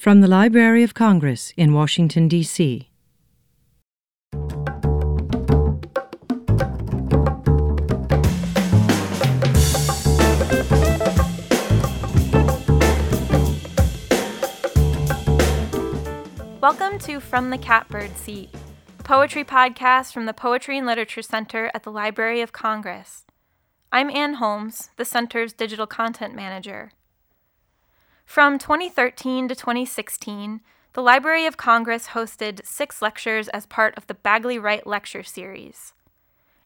From 0.00 0.22
the 0.22 0.28
Library 0.28 0.82
of 0.82 0.94
Congress 0.94 1.52
in 1.58 1.74
Washington, 1.74 2.26
D.C. 2.26 2.88
Welcome 16.62 16.98
to 17.00 17.20
From 17.20 17.50
the 17.50 17.58
Catbird 17.60 18.16
Seat, 18.16 18.48
a 18.98 19.02
poetry 19.02 19.44
podcast 19.44 20.14
from 20.14 20.24
the 20.24 20.32
Poetry 20.32 20.78
and 20.78 20.86
Literature 20.86 21.20
Center 21.20 21.70
at 21.74 21.82
the 21.82 21.92
Library 21.92 22.40
of 22.40 22.52
Congress. 22.52 23.26
I'm 23.92 24.08
Ann 24.08 24.36
Holmes, 24.36 24.88
the 24.96 25.04
center's 25.04 25.52
digital 25.52 25.86
content 25.86 26.34
manager. 26.34 26.92
From 28.30 28.60
2013 28.60 29.48
to 29.48 29.56
2016, 29.56 30.60
the 30.92 31.02
Library 31.02 31.46
of 31.46 31.56
Congress 31.56 32.10
hosted 32.10 32.64
six 32.64 33.02
lectures 33.02 33.48
as 33.48 33.66
part 33.66 33.92
of 33.96 34.06
the 34.06 34.14
Bagley 34.14 34.56
Wright 34.56 34.86
Lecture 34.86 35.24
Series. 35.24 35.94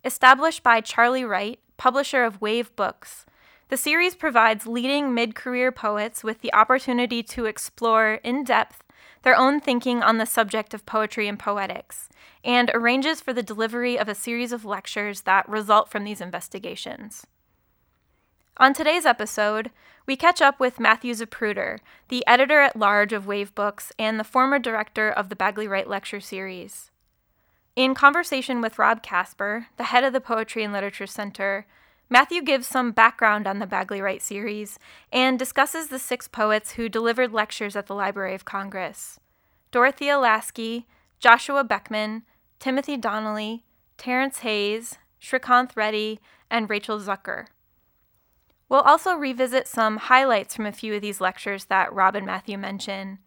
Established 0.05 0.63
by 0.63 0.83
Charlie 0.83 1.25
Wright, 1.25 1.59
publisher 1.79 2.23
of 2.23 2.43
Wave 2.43 2.77
Books, 2.77 3.25
the 3.71 3.79
series 3.79 4.15
provides 4.15 4.67
leading 4.67 5.15
mid 5.15 5.35
career 5.35 5.73
poets 5.73 6.23
with 6.23 6.43
the 6.43 6.53
opportunity 6.53 7.23
to 7.23 7.47
explore 7.47 8.21
in 8.23 8.45
depth 8.45 8.85
their 9.23 9.35
own 9.35 9.59
thinking 9.59 10.03
on 10.03 10.19
the 10.19 10.27
subject 10.27 10.75
of 10.75 10.85
poetry 10.85 11.27
and 11.29 11.39
poetics, 11.39 12.11
and 12.45 12.71
arranges 12.75 13.23
for 13.23 13.33
the 13.33 13.43
delivery 13.43 13.99
of 13.99 14.07
a 14.07 14.15
series 14.15 14.53
of 14.53 14.67
lectures 14.67 15.23
that 15.23 15.49
result 15.49 15.89
from 15.89 16.05
these 16.05 16.21
investigations. 16.21 17.27
On 18.57 18.73
today's 18.73 19.05
episode, 19.05 19.73
we 20.07 20.15
catch 20.15 20.41
up 20.41 20.61
with 20.61 20.79
Matthew 20.79 21.13
Zapruder, 21.13 21.81
the 22.09 22.25
editor 22.25 22.61
at 22.61 22.77
large 22.77 23.13
of 23.13 23.27
Wave 23.27 23.53
Books 23.53 23.91
and 23.99 24.19
the 24.19 24.23
former 24.23 24.61
director 24.61 25.11
of 25.11 25.29
the 25.29 25.35
Bagley 25.35 25.67
Wright 25.67 25.89
Lecture 25.89 26.21
Series. 26.21 26.93
In 27.75 27.97
conversation 27.97 28.61
with 28.61 28.79
Rob 28.79 29.03
Casper, 29.03 29.67
the 29.77 29.85
head 29.85 30.05
of 30.05 30.13
the 30.13 30.21
Poetry 30.21 30.63
and 30.63 30.73
Literature 30.73 31.09
Center, 31.09 31.67
Matthew 32.09 32.43
gives 32.43 32.69
some 32.69 32.93
background 32.93 33.49
on 33.49 33.59
the 33.59 33.67
Bagley 33.67 34.01
Wright 34.01 34.23
series 34.23 34.79
and 35.13 35.37
discusses 35.37 35.89
the 35.89 35.99
six 35.99 36.29
poets 36.29 36.73
who 36.75 36.89
delivered 36.89 37.33
lectures 37.33 37.75
at 37.75 37.89
the 37.89 37.95
Library 37.95 38.37
of 38.37 38.45
Congress 38.45 39.19
Dorothea 39.73 40.17
Lasky, 40.17 40.87
Joshua 41.19 41.65
Beckman, 41.65 42.23
Timothy 42.61 42.97
Donnelly, 42.97 43.65
Terrance 43.99 44.39
Hayes, 44.39 44.99
Srikanth 45.21 45.75
Reddy, 45.75 46.21
and 46.53 46.71
Rachel 46.71 47.01
Zucker. 47.01 47.47
We'll 48.75 48.83
also 48.83 49.15
revisit 49.15 49.69
some 49.69 49.99
highlights 49.99 50.57
from 50.57 50.67
a 50.67 50.73
few 50.73 50.95
of 50.95 51.01
these 51.01 51.21
lectures 51.21 51.67
that 51.67 51.93
Rob 51.93 52.17
and 52.17 52.27
Matthew 52.27 52.59
mention. 52.59 53.21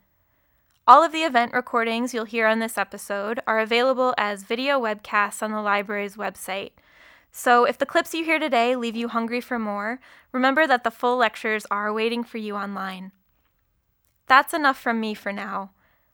All 0.86 1.02
of 1.02 1.14
the 1.14 1.23
event 1.23 1.54
recordings 1.54 2.14
you'll 2.14 2.26
hear 2.26 2.48
on 2.48 2.59
this 2.59 2.78
episode 2.78 3.39
are 3.48 3.58
available 3.58 4.14
as 4.17 4.44
video 4.44 4.78
webcasts 4.78 5.42
on 5.42 5.54
the 5.54 5.62
library's 5.62 6.17
website. 6.17 6.72
So 7.31 7.64
if 7.64 7.78
the 7.78 7.86
clips 7.86 8.14
you 8.14 8.26
hear 8.26 8.39
today 8.39 8.76
leave 8.76 8.98
you 8.98 9.08
hungry 9.08 9.39
for 9.39 9.58
more, 9.58 10.02
remember 10.34 10.67
that 10.67 10.84
the 10.84 10.92
full 10.92 11.16
lectures 11.16 11.66
are 11.72 11.94
waiting 11.94 12.26
for 12.26 12.39
you 12.39 12.58
online. 12.58 13.14
That's 14.26 14.54
enough 14.54 14.78
from 14.78 15.00
me 15.00 15.14
for 15.14 15.32
now. 15.32 15.72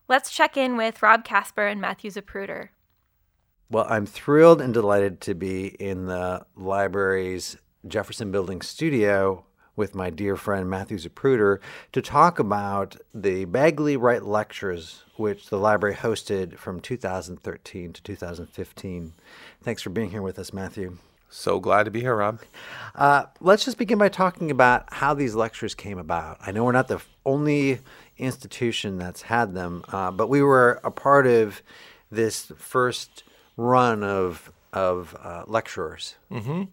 Let's 0.08 0.30
check 0.30 0.58
in 0.58 0.78
with 0.78 1.02
Rob 1.02 1.26
Casper 1.26 1.66
and 1.66 1.82
Matthew 1.82 2.12
Zapruder. 2.12 2.70
Well, 3.68 3.88
I'm 3.90 4.06
thrilled 4.06 4.62
and 4.62 4.76
delighted 4.76 5.22
to 5.22 5.34
be 5.34 5.70
in 5.70 6.06
the 6.06 6.46
library's 6.56 7.58
Jefferson 7.88 8.32
Building 8.32 8.62
studio 8.62 9.44
with 9.76 9.96
my 9.96 10.10
dear 10.10 10.36
friend 10.36 10.70
Matthew 10.70 10.98
Zapruder 10.98 11.60
to 11.92 12.02
talk 12.02 12.40
about 12.40 12.96
the 13.14 13.46
Bagley 13.46 13.98
Wright 13.98 14.24
Lectures, 14.24 15.04
which 15.18 15.50
the 15.50 15.58
library 15.58 15.96
hosted 15.96 16.58
from 16.58 16.80
2013 16.80 17.94
to 17.94 18.04
2015. 18.04 19.14
Thanks 19.62 19.82
for 19.82 19.90
being 19.90 20.12
here 20.12 20.22
with 20.22 20.38
us, 20.38 20.54
Matthew. 20.54 20.98
So 21.30 21.60
glad 21.60 21.86
to 21.86 21.92
be 21.92 22.02
here, 22.02 22.16
Rob. 22.16 22.42
Uh, 22.94 23.26
let's 23.42 23.66
just 23.66 23.80
begin 23.80 23.98
by 23.98 24.10
talking 24.10 24.52
about 24.52 24.94
how 24.94 25.16
these 25.16 25.34
lectures 25.34 25.74
came 25.74 25.98
about. 25.98 26.38
I 26.42 26.52
know 26.52 26.64
we're 26.64 26.72
not 26.74 26.88
the 26.88 27.02
only 27.26 27.80
institution 28.20 29.00
that's 29.00 29.24
had 29.24 29.56
them, 29.56 29.84
uh, 29.90 30.12
but 30.12 30.30
we 30.30 30.44
were 30.44 30.80
a 30.84 30.92
part 30.92 31.26
of 31.26 31.64
this 32.12 32.52
first 32.58 33.24
run 33.58 34.04
of 34.04 34.52
of 34.72 35.16
uh, 35.22 35.44
lecturers. 35.48 36.16
Mm-hmm. 36.32 36.64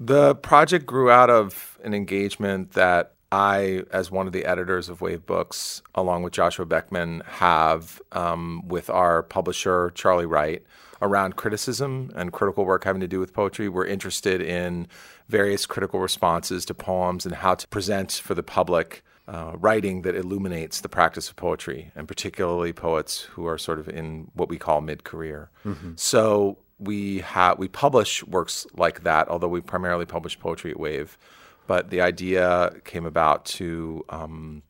The 0.00 0.34
project 0.36 0.86
grew 0.86 1.10
out 1.10 1.30
of 1.30 1.78
an 1.82 1.94
engagement 1.94 2.72
that 2.72 3.14
I, 3.30 3.82
as 3.90 4.10
one 4.10 4.26
of 4.26 4.32
the 4.32 4.44
editors 4.44 4.88
of 4.88 5.00
Wave 5.00 5.26
Books, 5.26 5.82
along 5.94 6.22
with 6.22 6.32
Joshua 6.32 6.64
Beckman, 6.64 7.22
have 7.26 8.00
um, 8.12 8.66
with 8.66 8.88
our 8.88 9.22
publisher, 9.22 9.90
Charlie 9.94 10.26
Wright, 10.26 10.64
around 11.02 11.36
criticism 11.36 12.10
and 12.14 12.32
critical 12.32 12.64
work 12.64 12.84
having 12.84 13.00
to 13.00 13.08
do 13.08 13.20
with 13.20 13.32
poetry. 13.32 13.68
We're 13.68 13.86
interested 13.86 14.40
in 14.40 14.88
various 15.28 15.66
critical 15.66 16.00
responses 16.00 16.64
to 16.66 16.74
poems 16.74 17.26
and 17.26 17.34
how 17.34 17.54
to 17.54 17.68
present 17.68 18.12
for 18.12 18.34
the 18.34 18.42
public 18.42 19.04
uh, 19.28 19.52
writing 19.58 20.02
that 20.02 20.14
illuminates 20.14 20.80
the 20.80 20.88
practice 20.88 21.28
of 21.28 21.36
poetry, 21.36 21.92
and 21.94 22.08
particularly 22.08 22.72
poets 22.72 23.20
who 23.20 23.46
are 23.46 23.58
sort 23.58 23.78
of 23.78 23.88
in 23.88 24.30
what 24.32 24.48
we 24.48 24.56
call 24.56 24.80
mid 24.80 25.04
career. 25.04 25.50
Mm-hmm. 25.66 25.92
So 25.96 26.56
we 26.78 27.18
have 27.20 27.58
we 27.58 27.68
publish 27.68 28.24
works 28.24 28.66
like 28.74 29.02
that, 29.02 29.28
although 29.28 29.48
we 29.48 29.60
primarily 29.60 30.06
publish 30.06 30.38
poetry 30.38 30.70
at 30.70 30.80
Wave. 30.80 31.18
But 31.66 31.90
the 31.90 32.00
idea 32.00 32.72
came 32.84 33.04
about 33.04 33.44
to 33.46 34.04
um, 34.08 34.62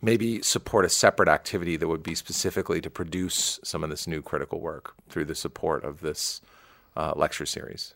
maybe 0.00 0.42
support 0.42 0.84
a 0.84 0.88
separate 0.88 1.28
activity 1.28 1.76
that 1.76 1.88
would 1.88 2.02
be 2.02 2.14
specifically 2.14 2.80
to 2.80 2.90
produce 2.90 3.58
some 3.64 3.82
of 3.82 3.90
this 3.90 4.06
new 4.06 4.22
critical 4.22 4.60
work 4.60 4.94
through 5.08 5.24
the 5.24 5.34
support 5.34 5.84
of 5.84 6.00
this 6.00 6.40
uh, 6.96 7.12
lecture 7.16 7.46
series. 7.46 7.94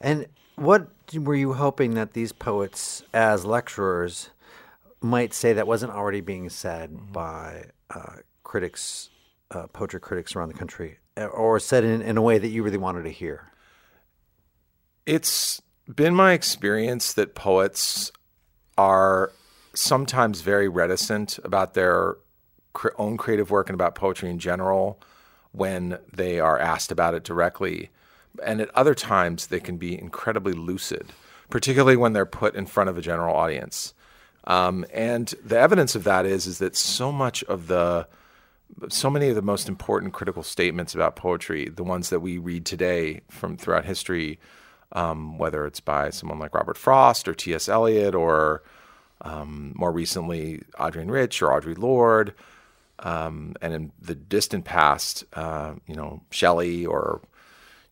And 0.00 0.26
what 0.56 0.88
were 1.14 1.34
you 1.34 1.52
hoping 1.52 1.94
that 1.94 2.12
these 2.12 2.32
poets, 2.32 3.02
as 3.12 3.44
lecturers, 3.44 4.30
might 5.00 5.34
say 5.34 5.52
that 5.52 5.66
wasn't 5.66 5.92
already 5.92 6.20
being 6.20 6.48
said 6.48 6.90
mm-hmm. 6.90 7.12
by 7.12 7.66
uh, 7.90 8.16
critics, 8.42 9.10
uh, 9.50 9.66
poetry 9.68 10.00
critics 10.00 10.34
around 10.34 10.48
the 10.48 10.58
country? 10.58 10.98
Or 11.16 11.60
said 11.60 11.84
in, 11.84 12.02
in 12.02 12.16
a 12.16 12.22
way 12.22 12.38
that 12.38 12.48
you 12.48 12.62
really 12.62 12.78
wanted 12.78 13.02
to 13.04 13.10
hear? 13.10 13.50
It's 15.06 15.60
been 15.92 16.14
my 16.14 16.32
experience 16.32 17.12
that 17.12 17.34
poets 17.34 18.10
are 18.78 19.32
sometimes 19.74 20.40
very 20.40 20.68
reticent 20.68 21.38
about 21.44 21.74
their 21.74 22.16
own 22.96 23.16
creative 23.16 23.50
work 23.50 23.68
and 23.68 23.74
about 23.74 23.94
poetry 23.94 24.30
in 24.30 24.38
general 24.38 25.00
when 25.52 25.98
they 26.12 26.40
are 26.40 26.58
asked 26.58 26.90
about 26.90 27.14
it 27.14 27.22
directly. 27.22 27.90
And 28.44 28.60
at 28.60 28.74
other 28.74 28.94
times, 28.94 29.46
they 29.46 29.60
can 29.60 29.76
be 29.76 29.98
incredibly 29.98 30.52
lucid, 30.52 31.12
particularly 31.50 31.96
when 31.96 32.12
they're 32.12 32.26
put 32.26 32.56
in 32.56 32.66
front 32.66 32.90
of 32.90 32.98
a 32.98 33.02
general 33.02 33.36
audience. 33.36 33.94
Um, 34.44 34.84
and 34.92 35.32
the 35.44 35.58
evidence 35.58 35.94
of 35.94 36.04
that 36.04 36.26
is 36.26 36.46
is 36.46 36.58
that 36.58 36.76
so 36.76 37.12
much 37.12 37.44
of 37.44 37.68
the 37.68 38.08
so 38.88 39.10
many 39.10 39.28
of 39.28 39.34
the 39.34 39.42
most 39.42 39.68
important 39.68 40.12
critical 40.12 40.42
statements 40.42 40.94
about 40.94 41.16
poetry, 41.16 41.68
the 41.68 41.84
ones 41.84 42.10
that 42.10 42.20
we 42.20 42.38
read 42.38 42.66
today 42.66 43.20
from 43.30 43.56
throughout 43.56 43.84
history, 43.84 44.38
um, 44.92 45.38
whether 45.38 45.66
it's 45.66 45.80
by 45.80 46.10
someone 46.10 46.38
like 46.38 46.54
Robert 46.54 46.76
Frost 46.76 47.28
or 47.28 47.34
T.S. 47.34 47.68
Eliot 47.68 48.14
or 48.14 48.62
um, 49.22 49.72
more 49.76 49.92
recently 49.92 50.62
Adrienne 50.78 51.10
Rich 51.10 51.42
or 51.42 51.48
Audre 51.48 51.76
Lorde, 51.76 52.34
um, 53.00 53.54
and 53.60 53.72
in 53.74 53.92
the 54.00 54.14
distant 54.14 54.64
past, 54.64 55.24
uh, 55.34 55.74
you 55.86 55.94
know, 55.94 56.22
Shelley 56.30 56.86
or 56.86 57.20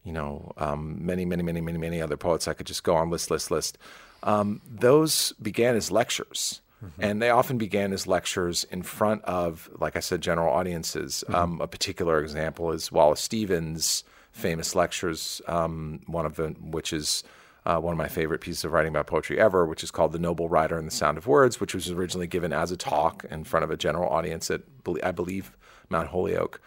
you 0.04 0.12
know, 0.12 0.52
um, 0.56 1.04
many, 1.04 1.24
many, 1.24 1.42
many, 1.42 1.60
many, 1.60 1.78
many 1.78 2.02
other 2.02 2.16
poets. 2.16 2.48
I 2.48 2.54
could 2.54 2.66
just 2.66 2.82
go 2.82 2.96
on 2.96 3.10
list, 3.10 3.30
list, 3.30 3.50
list. 3.50 3.78
Um, 4.22 4.60
those 4.68 5.32
began 5.40 5.76
as 5.76 5.90
lectures. 5.90 6.61
Mm-hmm. 6.84 7.04
And 7.04 7.22
they 7.22 7.30
often 7.30 7.58
began 7.58 7.92
as 7.92 8.06
lectures 8.06 8.64
in 8.64 8.82
front 8.82 9.22
of, 9.24 9.70
like 9.78 9.96
I 9.96 10.00
said, 10.00 10.20
general 10.20 10.52
audiences. 10.52 11.22
Mm-hmm. 11.26 11.34
Um, 11.34 11.60
a 11.60 11.66
particular 11.68 12.20
example 12.20 12.72
is 12.72 12.90
Wallace 12.90 13.20
Stevens' 13.20 14.04
famous 14.32 14.74
lectures, 14.74 15.40
um, 15.46 16.00
one 16.06 16.26
of 16.26 16.36
them, 16.36 16.70
which 16.70 16.92
is 16.92 17.22
uh, 17.64 17.78
one 17.78 17.92
of 17.92 17.98
my 17.98 18.08
favorite 18.08 18.40
pieces 18.40 18.64
of 18.64 18.72
writing 18.72 18.90
about 18.90 19.06
poetry 19.06 19.38
ever, 19.38 19.64
which 19.66 19.84
is 19.84 19.90
called 19.90 20.12
The 20.12 20.18
Noble 20.18 20.48
Rider 20.48 20.76
and 20.76 20.86
the 20.86 20.92
Sound 20.94 21.18
of 21.18 21.26
Words, 21.26 21.60
which 21.60 21.74
was 21.74 21.90
originally 21.90 22.26
given 22.26 22.52
as 22.52 22.72
a 22.72 22.76
talk 22.76 23.24
in 23.30 23.44
front 23.44 23.62
of 23.62 23.70
a 23.70 23.76
general 23.76 24.08
audience 24.08 24.50
at, 24.50 24.62
I 25.02 25.12
believe, 25.12 25.56
Mount 25.88 26.08
Holyoke 26.08 26.60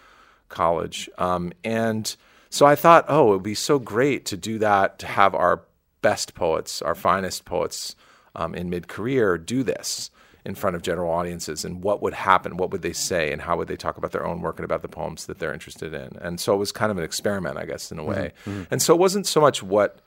College. 0.47 1.09
Um, 1.17 1.51
and 1.63 2.15
so 2.49 2.65
I 2.65 2.75
thought, 2.75 3.05
oh, 3.09 3.29
it 3.29 3.31
would 3.31 3.43
be 3.43 3.55
so 3.55 3.79
great 3.79 4.25
to 4.27 4.37
do 4.37 4.59
that, 4.59 4.99
to 4.99 5.07
have 5.07 5.35
our 5.35 5.63
best 6.01 6.35
poets, 6.35 6.81
our 6.81 6.95
finest 6.95 7.43
poets, 7.43 7.95
um, 8.35 8.55
in 8.55 8.69
mid 8.69 8.87
career 8.87 9.37
do 9.37 9.63
this 9.63 10.09
in 10.45 10.53
front 10.53 10.75
of 10.75 10.83
general 10.83 11.11
audiences 11.11 11.65
and 11.65 11.83
what 11.83 12.01
would 12.01 12.13
happen 12.13 12.57
what 12.57 12.71
would 12.71 12.81
they 12.81 12.93
say 12.93 13.31
and 13.31 13.41
how 13.41 13.57
would 13.57 13.67
they 13.67 13.75
talk 13.75 13.97
about 13.97 14.11
their 14.11 14.25
own 14.25 14.41
work 14.41 14.57
and 14.57 14.65
about 14.65 14.81
the 14.81 14.87
poems 14.87 15.25
that 15.25 15.39
they're 15.39 15.53
interested 15.53 15.93
in 15.93 16.15
and 16.21 16.39
so 16.39 16.53
it 16.53 16.57
was 16.57 16.71
kind 16.71 16.91
of 16.91 16.97
an 16.97 17.03
experiment 17.03 17.57
i 17.57 17.65
guess 17.65 17.91
in 17.91 17.99
a 17.99 18.01
mm-hmm. 18.01 18.11
way 18.11 18.31
mm-hmm. 18.45 18.63
and 18.69 18.81
so 18.81 18.93
it 18.93 18.99
wasn't 18.99 19.25
so 19.25 19.41
much 19.41 19.63
what 19.63 20.01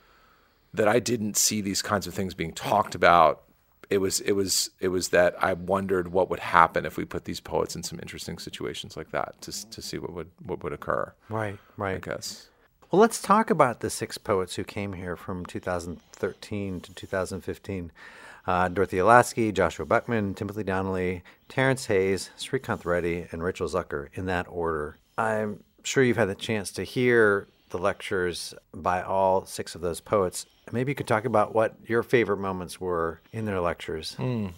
that 0.72 0.88
i 0.88 0.98
didn't 0.98 1.36
see 1.36 1.60
these 1.60 1.82
kinds 1.82 2.06
of 2.06 2.14
things 2.14 2.34
being 2.34 2.52
talked 2.52 2.94
about 2.94 3.42
it 3.90 3.98
was 3.98 4.20
it 4.20 4.32
was 4.32 4.70
it 4.80 4.88
was 4.88 5.08
that 5.08 5.34
I 5.42 5.54
wondered 5.54 6.08
what 6.08 6.28
would 6.30 6.40
happen 6.40 6.84
if 6.84 6.96
we 6.96 7.04
put 7.04 7.24
these 7.24 7.40
poets 7.40 7.74
in 7.74 7.82
some 7.82 7.98
interesting 8.00 8.38
situations 8.38 8.96
like 8.96 9.10
that 9.12 9.40
to 9.42 9.70
to 9.70 9.82
see 9.82 9.98
what 9.98 10.12
would 10.12 10.30
what 10.44 10.62
would 10.62 10.72
occur. 10.72 11.12
Right, 11.28 11.58
right. 11.76 11.96
I 11.96 11.98
guess. 11.98 12.48
Well, 12.90 13.00
let's 13.02 13.20
talk 13.20 13.50
about 13.50 13.80
the 13.80 13.90
six 13.90 14.16
poets 14.16 14.54
who 14.54 14.64
came 14.64 14.94
here 14.94 15.14
from 15.14 15.44
2013 15.44 16.80
to 16.80 16.94
2015. 16.94 17.92
Uh, 18.46 18.68
Dorothy 18.68 19.02
Lasky, 19.02 19.52
Joshua 19.52 19.84
Beckman, 19.84 20.32
Timothy 20.32 20.64
Donnelly, 20.64 21.22
Terrance 21.50 21.84
Hayes, 21.86 22.30
Srikanth 22.38 22.86
Reddy, 22.86 23.26
and 23.30 23.42
Rachel 23.42 23.68
Zucker 23.68 24.08
in 24.14 24.24
that 24.24 24.46
order. 24.48 24.96
I'm 25.18 25.64
sure 25.84 26.02
you've 26.02 26.16
had 26.16 26.30
the 26.30 26.34
chance 26.34 26.70
to 26.72 26.82
hear 26.82 27.46
the 27.68 27.76
lectures 27.76 28.54
by 28.72 29.02
all 29.02 29.44
six 29.44 29.74
of 29.74 29.82
those 29.82 30.00
poets. 30.00 30.46
Maybe 30.72 30.92
you 30.92 30.96
could 30.96 31.06
talk 31.06 31.26
about 31.26 31.54
what 31.54 31.74
your 31.84 32.02
favorite 32.02 32.38
moments 32.38 32.80
were 32.80 33.20
in 33.32 33.44
their 33.44 33.60
lectures. 33.60 34.16
Mm. 34.18 34.54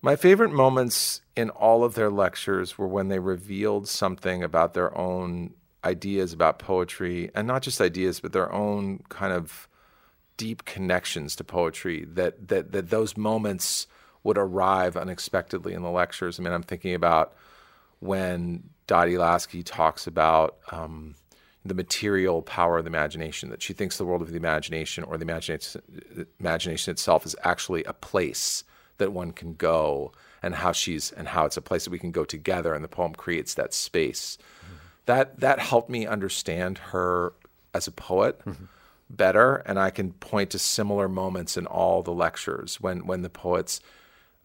My 0.00 0.14
favorite 0.14 0.52
moments 0.52 1.22
in 1.34 1.50
all 1.50 1.82
of 1.82 1.96
their 1.96 2.10
lectures 2.10 2.78
were 2.78 2.86
when 2.86 3.08
they 3.08 3.18
revealed 3.18 3.88
something 3.88 4.44
about 4.44 4.74
their 4.74 4.96
own 4.96 5.54
ideas 5.86 6.32
about 6.32 6.58
poetry, 6.58 7.30
and 7.34 7.46
not 7.46 7.62
just 7.62 7.80
ideas, 7.80 8.20
but 8.20 8.32
their 8.32 8.52
own 8.52 9.04
kind 9.08 9.32
of 9.32 9.68
deep 10.36 10.64
connections 10.64 11.36
to 11.36 11.44
poetry. 11.44 12.04
That 12.04 12.48
that 12.48 12.72
that 12.72 12.90
those 12.90 13.16
moments 13.16 13.86
would 14.24 14.36
arrive 14.36 14.96
unexpectedly 14.96 15.72
in 15.72 15.82
the 15.82 15.90
lectures. 15.90 16.38
I 16.38 16.42
mean, 16.42 16.52
I'm 16.52 16.62
thinking 16.62 16.94
about 16.94 17.32
when 18.00 18.64
Dottie 18.86 19.16
Lasky 19.16 19.62
talks 19.62 20.06
about 20.06 20.58
um, 20.72 21.14
the 21.64 21.74
material 21.74 22.42
power 22.42 22.78
of 22.78 22.84
the 22.84 22.90
imagination, 22.90 23.50
that 23.50 23.62
she 23.62 23.72
thinks 23.72 23.96
the 23.96 24.04
world 24.04 24.22
of 24.22 24.30
the 24.30 24.36
imagination 24.36 25.04
or 25.04 25.16
the 25.16 25.22
imagination, 25.22 26.26
imagination 26.40 26.90
itself 26.90 27.24
is 27.24 27.36
actually 27.42 27.84
a 27.84 27.92
place 27.92 28.64
that 28.98 29.12
one 29.12 29.32
can 29.32 29.54
go 29.54 30.12
and 30.42 30.54
how 30.54 30.72
she's 30.72 31.12
and 31.12 31.28
how 31.28 31.44
it's 31.44 31.56
a 31.56 31.62
place 31.62 31.84
that 31.84 31.90
we 31.90 31.98
can 31.98 32.12
go 32.12 32.24
together 32.24 32.74
and 32.74 32.84
the 32.84 32.88
poem 32.88 33.14
creates 33.14 33.54
that 33.54 33.74
space. 33.74 34.38
That 35.06 35.40
that 35.40 35.58
helped 35.58 35.90
me 35.90 36.06
understand 36.06 36.78
her 36.78 37.32
as 37.74 37.86
a 37.86 37.92
poet 37.92 38.38
mm-hmm. 38.44 38.64
better 39.10 39.56
and 39.66 39.78
I 39.78 39.90
can 39.90 40.12
point 40.12 40.50
to 40.50 40.58
similar 40.58 41.08
moments 41.08 41.56
in 41.56 41.66
all 41.66 42.02
the 42.02 42.12
lectures 42.12 42.80
when 42.80 43.06
when 43.06 43.22
the 43.22 43.30
poets 43.30 43.80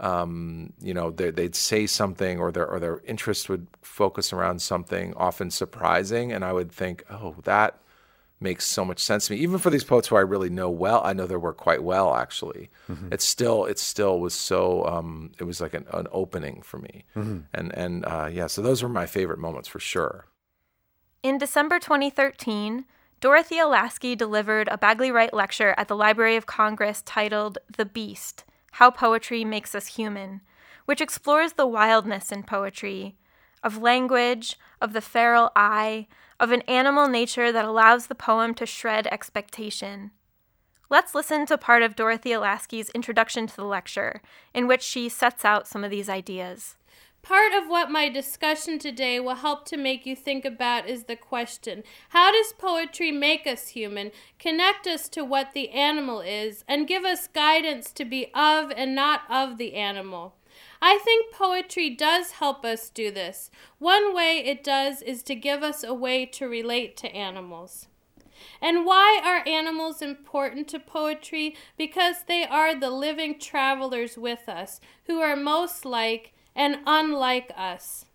um, 0.02 0.74
you 0.82 0.96
know, 0.96 1.12
they'd 1.12 1.56
say 1.56 1.86
something 1.86 2.40
or 2.40 2.52
their 2.52 2.68
or 2.68 2.80
their 2.80 3.02
interest 3.06 3.48
would 3.50 3.68
focus 3.84 4.34
around 4.34 4.62
something 4.62 5.14
often 5.16 5.52
surprising, 5.52 6.32
and 6.32 6.44
I 6.44 6.54
would 6.54 6.72
think, 6.72 7.04
oh, 7.12 7.36
that 7.44 7.78
makes 8.40 8.66
so 8.66 8.84
much 8.84 9.00
sense 9.00 9.28
to 9.28 9.34
me. 9.34 9.40
Even 9.40 9.60
for 9.60 9.70
these 9.70 9.84
poets 9.84 10.08
who 10.08 10.16
I 10.16 10.22
really 10.22 10.50
know 10.50 10.72
well, 10.72 11.02
I 11.06 11.14
know 11.14 11.28
their 11.28 11.40
work 11.40 11.58
quite 11.58 11.84
well. 11.84 12.16
Actually, 12.16 12.72
mm-hmm. 12.90 13.14
it 13.14 13.22
still 13.22 13.66
it 13.66 13.78
still 13.78 14.20
was 14.20 14.34
so 14.34 14.84
um, 14.88 15.34
it 15.38 15.44
was 15.44 15.62
like 15.62 15.76
an, 15.76 15.86
an 15.94 16.08
opening 16.12 16.64
for 16.64 16.80
me, 16.80 17.06
mm-hmm. 17.16 17.42
and 17.54 17.72
and 17.78 18.04
uh, 18.06 18.28
yeah, 18.32 18.48
so 18.48 18.64
those 18.64 18.82
were 18.82 18.90
my 18.90 19.06
favorite 19.06 19.40
moments 19.40 19.70
for 19.70 19.80
sure. 19.80 20.26
In 21.24 21.38
December 21.38 21.78
2013. 21.78 22.86
Dorothy 23.20 23.64
Lasky 23.64 24.16
delivered 24.16 24.68
a 24.72 24.78
Bagley 24.78 25.12
Wright 25.12 25.32
lecture 25.32 25.76
at 25.78 25.88
the 25.88 25.96
Library 25.96 26.36
of 26.36 26.48
Congress 26.48 27.04
titled 27.06 27.60
The 27.78 27.86
Beast 27.86 28.44
how 28.76 28.90
Poetry 28.90 29.46
Makes 29.46 29.76
Us 29.76 29.86
Human, 29.98 30.42
which 30.86 31.00
explores 31.00 31.54
the 31.54 31.68
wildness 31.68 32.32
in 32.32 32.42
poetry, 32.42 33.18
of 33.62 33.78
language, 33.78 34.58
of 34.82 34.94
the 34.94 35.02
feral 35.02 35.52
eye, 35.56 36.08
of 36.40 36.52
an 36.52 36.62
animal 36.62 37.08
nature 37.08 37.52
that 37.52 37.66
allows 37.66 38.08
the 38.08 38.16
poem 38.16 38.56
to 38.56 38.66
shred 38.66 39.06
expectation. 39.12 40.10
Let's 40.90 41.14
listen 41.14 41.46
to 41.46 41.58
part 41.58 41.84
of 41.84 41.96
Dorothy 41.96 42.36
Lasky's 42.36 42.90
introduction 42.92 43.46
to 43.46 43.56
the 43.56 43.66
lecture, 43.66 44.24
in 44.56 44.68
which 44.68 44.82
she 44.82 45.08
sets 45.08 45.46
out 45.46 45.68
some 45.68 45.84
of 45.84 45.92
these 45.92 46.10
ideas. 46.10 46.78
Part 47.22 47.54
of 47.54 47.70
what 47.70 47.92
my 47.92 48.10
discussion 48.10 48.80
today 48.80 49.20
will 49.20 49.36
help 49.36 49.66
to 49.66 49.78
make 49.78 50.08
you 50.08 50.16
think 50.16 50.44
about 50.44 50.90
is 50.90 51.04
the 51.04 51.16
question 51.16 51.84
How 52.10 52.32
does 52.32 52.54
poetry 52.54 53.12
make 53.12 53.46
us 53.46 53.70
human, 53.70 54.12
connect 54.40 54.88
us 54.88 55.08
to 55.10 55.24
what 55.24 55.54
the 55.54 55.70
animal 55.70 56.22
is, 56.22 56.64
and 56.68 56.88
give 56.88 57.06
us 57.06 57.28
guidance 57.28 57.92
to 57.94 58.06
be 58.06 58.32
of 58.34 58.72
and 58.76 58.96
not 58.96 59.22
of 59.30 59.60
the 59.60 59.76
animal? 59.76 60.36
I 60.82 60.98
think 60.98 61.32
poetry 61.32 61.92
does 61.92 62.32
help 62.32 62.66
us 62.66 62.90
do 62.90 63.12
this. 63.12 63.52
One 63.78 64.16
way 64.16 64.40
it 64.40 64.64
does 64.64 65.04
is 65.04 65.22
to 65.24 65.36
give 65.36 65.62
us 65.62 65.84
a 65.84 65.94
way 65.94 66.26
to 66.26 66.48
relate 66.48 66.98
to 66.98 67.16
animals. 67.16 67.88
And 68.60 68.84
why 68.84 69.22
are 69.24 69.48
animals 69.48 70.02
important 70.02 70.68
to 70.70 70.80
poetry? 70.80 71.56
Because 71.78 72.24
they 72.28 72.46
are 72.46 72.74
the 72.74 72.90
living 72.90 73.38
travelers 73.38 74.18
with 74.18 74.50
us, 74.50 74.80
who 75.06 75.20
are 75.20 75.36
most 75.36 75.86
like 75.86 76.34
and 76.56 76.78
unlike 76.86 77.52
us. 77.56 78.06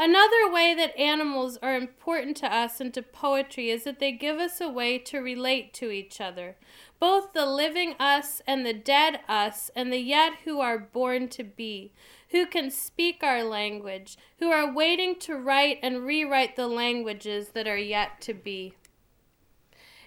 Another 0.00 0.48
way 0.48 0.74
that 0.74 0.96
animals 0.96 1.56
are 1.60 1.76
important 1.76 2.36
to 2.36 2.54
us 2.54 2.80
and 2.80 2.94
to 2.94 3.02
poetry 3.02 3.70
is 3.70 3.82
that 3.82 3.98
they 3.98 4.12
give 4.12 4.38
us 4.38 4.60
a 4.60 4.68
way 4.68 4.96
to 4.98 5.18
relate 5.18 5.74
to 5.74 5.90
each 5.90 6.20
other, 6.20 6.56
both 7.00 7.32
the 7.32 7.46
living 7.46 7.94
us 7.98 8.40
and 8.46 8.64
the 8.64 8.72
dead 8.72 9.20
us, 9.28 9.72
and 9.74 9.92
the 9.92 9.98
yet 9.98 10.34
who 10.44 10.60
are 10.60 10.78
born 10.78 11.28
to 11.28 11.42
be, 11.42 11.92
who 12.30 12.46
can 12.46 12.70
speak 12.70 13.24
our 13.24 13.42
language, 13.42 14.16
who 14.38 14.50
are 14.50 14.72
waiting 14.72 15.18
to 15.18 15.34
write 15.34 15.80
and 15.82 16.04
rewrite 16.04 16.54
the 16.54 16.68
languages 16.68 17.48
that 17.48 17.66
are 17.66 17.76
yet 17.76 18.20
to 18.20 18.34
be. 18.34 18.74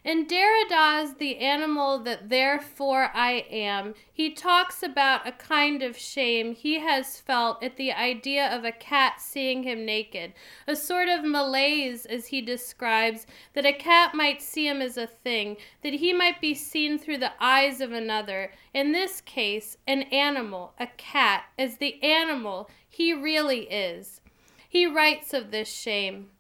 In 0.03 0.25
Derrida's 0.25 1.13
The 1.19 1.37
Animal 1.37 1.99
That 1.99 2.29
Therefore 2.29 3.11
I 3.13 3.45
Am, 3.51 3.93
he 4.11 4.33
talks 4.33 4.81
about 4.81 5.27
a 5.27 5.31
kind 5.31 5.83
of 5.83 5.95
shame 5.95 6.55
he 6.55 6.79
has 6.79 7.19
felt 7.19 7.61
at 7.61 7.77
the 7.77 7.91
idea 7.91 8.47
of 8.47 8.65
a 8.65 8.71
cat 8.71 9.21
seeing 9.21 9.61
him 9.61 9.85
naked, 9.85 10.33
a 10.67 10.75
sort 10.75 11.07
of 11.07 11.23
malaise, 11.23 12.07
as 12.07 12.27
he 12.27 12.41
describes, 12.41 13.27
that 13.53 13.63
a 13.63 13.73
cat 13.73 14.15
might 14.15 14.41
see 14.41 14.67
him 14.67 14.81
as 14.81 14.97
a 14.97 15.05
thing, 15.05 15.57
that 15.83 15.93
he 15.93 16.13
might 16.13 16.41
be 16.41 16.55
seen 16.55 16.97
through 16.97 17.19
the 17.19 17.33
eyes 17.39 17.79
of 17.79 17.91
another, 17.91 18.51
in 18.73 18.93
this 18.93 19.21
case, 19.21 19.77
an 19.85 20.01
animal, 20.03 20.73
a 20.79 20.87
cat, 20.97 21.43
as 21.59 21.77
the 21.77 22.01
animal 22.01 22.71
he 22.89 23.13
really 23.13 23.71
is. 23.71 24.19
He 24.67 24.87
writes 24.87 25.31
of 25.31 25.51
this 25.51 25.71
shame. 25.71 26.31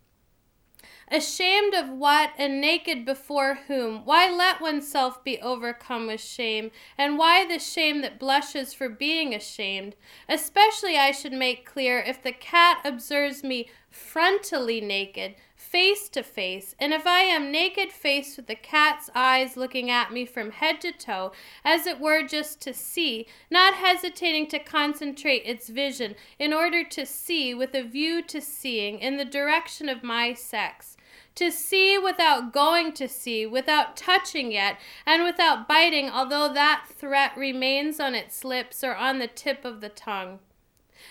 Ashamed 1.13 1.73
of 1.73 1.89
what, 1.89 2.31
and 2.37 2.61
naked 2.61 3.03
before 3.03 3.59
whom? 3.67 4.05
Why 4.05 4.31
let 4.31 4.61
oneself 4.61 5.21
be 5.25 5.41
overcome 5.41 6.07
with 6.07 6.21
shame? 6.21 6.71
And 6.97 7.17
why 7.17 7.45
the 7.45 7.59
shame 7.59 7.99
that 7.99 8.17
blushes 8.17 8.73
for 8.73 8.87
being 8.87 9.35
ashamed? 9.35 9.97
Especially, 10.29 10.97
I 10.97 11.11
should 11.11 11.33
make 11.33 11.65
clear, 11.65 11.99
if 11.99 12.23
the 12.23 12.31
cat 12.31 12.79
observes 12.85 13.43
me 13.43 13.69
frontally 13.91 14.81
naked, 14.81 15.35
face 15.53 16.07
to 16.07 16.23
face, 16.23 16.75
and 16.79 16.93
if 16.93 17.05
I 17.05 17.23
am 17.23 17.51
naked 17.51 17.91
faced 17.91 18.37
with 18.37 18.47
the 18.47 18.55
cat's 18.55 19.09
eyes 19.13 19.57
looking 19.57 19.89
at 19.89 20.13
me 20.13 20.25
from 20.25 20.51
head 20.51 20.79
to 20.79 20.93
toe, 20.93 21.33
as 21.65 21.85
it 21.85 21.99
were 21.99 22.25
just 22.25 22.61
to 22.61 22.73
see, 22.73 23.27
not 23.49 23.73
hesitating 23.73 24.47
to 24.47 24.59
concentrate 24.59 25.43
its 25.45 25.67
vision 25.67 26.15
in 26.39 26.53
order 26.53 26.85
to 26.85 27.05
see 27.05 27.53
with 27.53 27.75
a 27.75 27.83
view 27.83 28.21
to 28.23 28.39
seeing 28.39 28.99
in 28.99 29.17
the 29.17 29.25
direction 29.25 29.89
of 29.89 30.03
my 30.03 30.33
sex 30.33 30.95
to 31.35 31.51
see 31.51 31.97
without 31.97 32.53
going 32.53 32.91
to 32.93 33.07
see, 33.07 33.45
without 33.45 33.95
touching 33.95 34.51
yet, 34.51 34.77
and 35.05 35.23
without 35.23 35.67
biting, 35.67 36.09
although 36.09 36.51
that 36.53 36.85
threat 36.89 37.35
remains 37.37 37.99
on 37.99 38.15
its 38.15 38.43
lips 38.43 38.83
or 38.83 38.95
on 38.95 39.19
the 39.19 39.27
tip 39.27 39.63
of 39.65 39.81
the 39.81 39.89
tongue. 39.89 40.39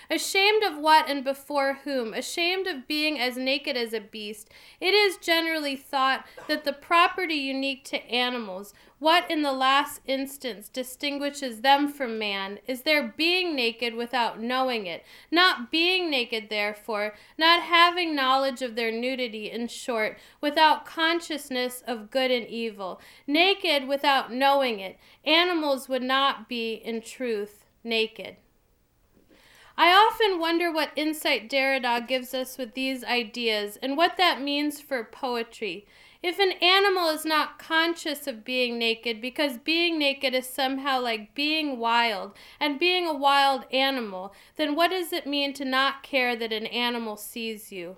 Ashamed 0.09 0.63
of 0.63 0.77
what 0.77 1.09
and 1.09 1.23
before 1.23 1.79
whom? 1.83 2.13
Ashamed 2.13 2.67
of 2.67 2.87
being 2.87 3.19
as 3.19 3.37
naked 3.37 3.75
as 3.75 3.93
a 3.93 3.99
beast. 3.99 4.49
It 4.79 4.93
is 4.93 5.17
generally 5.17 5.75
thought 5.75 6.25
that 6.47 6.63
the 6.63 6.73
property 6.73 7.35
unique 7.35 7.83
to 7.85 8.03
animals, 8.09 8.73
what 9.01 9.31
in 9.31 9.41
the 9.41 9.51
last 9.51 9.99
instance 10.05 10.69
distinguishes 10.69 11.61
them 11.61 11.91
from 11.91 12.19
man, 12.19 12.59
is 12.67 12.83
their 12.83 13.01
being 13.17 13.55
naked 13.55 13.95
without 13.95 14.39
knowing 14.39 14.85
it, 14.85 15.03
not 15.31 15.71
being 15.71 16.07
naked, 16.07 16.49
therefore, 16.51 17.15
not 17.35 17.63
having 17.63 18.13
knowledge 18.13 18.61
of 18.61 18.75
their 18.75 18.91
nudity, 18.91 19.49
in 19.49 19.67
short, 19.67 20.19
without 20.39 20.85
consciousness 20.85 21.81
of 21.87 22.11
good 22.11 22.29
and 22.29 22.45
evil, 22.45 23.01
naked 23.25 23.87
without 23.87 24.31
knowing 24.31 24.79
it. 24.79 24.99
Animals 25.25 25.89
would 25.89 26.03
not 26.03 26.47
be, 26.47 26.75
in 26.75 27.01
truth, 27.01 27.65
naked. 27.83 28.35
I 29.75 29.91
often 29.91 30.39
wonder 30.39 30.71
what 30.71 30.91
insight 30.95 31.49
Derrida 31.49 32.07
gives 32.07 32.35
us 32.35 32.55
with 32.59 32.75
these 32.75 33.03
ideas 33.03 33.79
and 33.81 33.97
what 33.97 34.17
that 34.17 34.39
means 34.39 34.79
for 34.79 35.03
poetry. 35.03 35.87
If 36.23 36.37
an 36.37 36.51
animal 36.61 37.09
is 37.09 37.25
not 37.25 37.57
conscious 37.57 38.27
of 38.27 38.45
being 38.45 38.77
naked 38.77 39.21
because 39.21 39.57
being 39.57 39.97
naked 39.97 40.35
is 40.35 40.47
somehow 40.47 41.01
like 41.01 41.33
being 41.33 41.79
wild 41.79 42.33
and 42.59 42.79
being 42.79 43.07
a 43.07 43.13
wild 43.13 43.65
animal, 43.73 44.33
then 44.55 44.75
what 44.75 44.91
does 44.91 45.11
it 45.11 45.25
mean 45.25 45.53
to 45.53 45.65
not 45.65 46.03
care 46.03 46.35
that 46.35 46.53
an 46.53 46.67
animal 46.67 47.17
sees 47.17 47.71
you? 47.71 47.97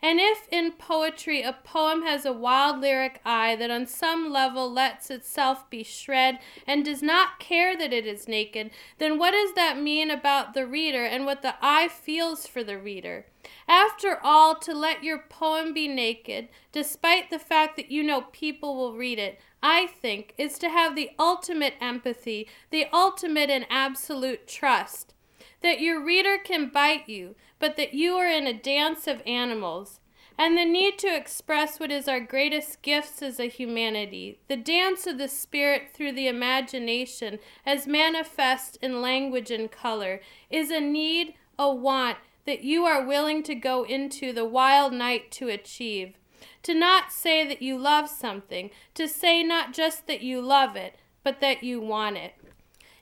And 0.00 0.20
if 0.20 0.46
in 0.50 0.72
poetry 0.72 1.42
a 1.42 1.52
poem 1.52 2.02
has 2.02 2.24
a 2.24 2.32
wild 2.32 2.80
lyric 2.80 3.20
eye 3.24 3.56
that 3.56 3.70
on 3.70 3.86
some 3.86 4.30
level 4.30 4.70
lets 4.72 5.10
itself 5.10 5.68
be 5.70 5.82
shred 5.82 6.38
and 6.66 6.84
does 6.84 7.02
not 7.02 7.40
care 7.40 7.76
that 7.76 7.92
it 7.92 8.06
is 8.06 8.28
naked, 8.28 8.70
then 8.98 9.18
what 9.18 9.32
does 9.32 9.54
that 9.54 9.80
mean 9.80 10.10
about 10.10 10.54
the 10.54 10.66
reader 10.66 11.04
and 11.04 11.26
what 11.26 11.42
the 11.42 11.54
eye 11.60 11.88
feels 11.88 12.46
for 12.46 12.62
the 12.62 12.78
reader? 12.78 13.26
After 13.66 14.18
all, 14.22 14.54
to 14.56 14.72
let 14.72 15.02
your 15.02 15.18
poem 15.18 15.74
be 15.74 15.88
naked, 15.88 16.48
despite 16.70 17.30
the 17.30 17.38
fact 17.38 17.76
that 17.76 17.90
you 17.90 18.02
know 18.02 18.22
people 18.32 18.76
will 18.76 18.94
read 18.94 19.18
it, 19.18 19.40
I 19.62 19.86
think, 19.86 20.34
is 20.38 20.58
to 20.58 20.68
have 20.68 20.94
the 20.94 21.10
ultimate 21.18 21.74
empathy, 21.80 22.48
the 22.70 22.86
ultimate 22.92 23.50
and 23.50 23.66
absolute 23.68 24.46
trust. 24.46 25.14
That 25.62 25.80
your 25.80 26.04
reader 26.04 26.38
can 26.38 26.68
bite 26.68 27.08
you, 27.08 27.34
but 27.58 27.76
that 27.76 27.94
you 27.94 28.14
are 28.14 28.28
in 28.28 28.46
a 28.46 28.52
dance 28.52 29.06
of 29.06 29.22
animals. 29.26 30.00
And 30.40 30.56
the 30.56 30.64
need 30.64 30.98
to 30.98 31.12
express 31.12 31.80
what 31.80 31.90
is 31.90 32.06
our 32.06 32.20
greatest 32.20 32.80
gifts 32.80 33.22
as 33.22 33.40
a 33.40 33.48
humanity, 33.48 34.38
the 34.46 34.56
dance 34.56 35.04
of 35.08 35.18
the 35.18 35.26
spirit 35.26 35.90
through 35.92 36.12
the 36.12 36.28
imagination 36.28 37.40
as 37.66 37.88
manifest 37.88 38.78
in 38.80 39.02
language 39.02 39.50
and 39.50 39.68
color, 39.68 40.20
is 40.48 40.70
a 40.70 40.80
need, 40.80 41.34
a 41.58 41.74
want 41.74 42.18
that 42.46 42.62
you 42.62 42.84
are 42.84 43.04
willing 43.04 43.42
to 43.42 43.54
go 43.56 43.82
into 43.82 44.32
the 44.32 44.44
wild 44.44 44.92
night 44.92 45.32
to 45.32 45.48
achieve. 45.48 46.14
To 46.62 46.72
not 46.72 47.10
say 47.10 47.46
that 47.46 47.60
you 47.60 47.76
love 47.76 48.08
something, 48.08 48.70
to 48.94 49.08
say 49.08 49.42
not 49.42 49.74
just 49.74 50.06
that 50.06 50.22
you 50.22 50.40
love 50.40 50.76
it, 50.76 50.94
but 51.24 51.40
that 51.40 51.64
you 51.64 51.80
want 51.80 52.16
it. 52.16 52.34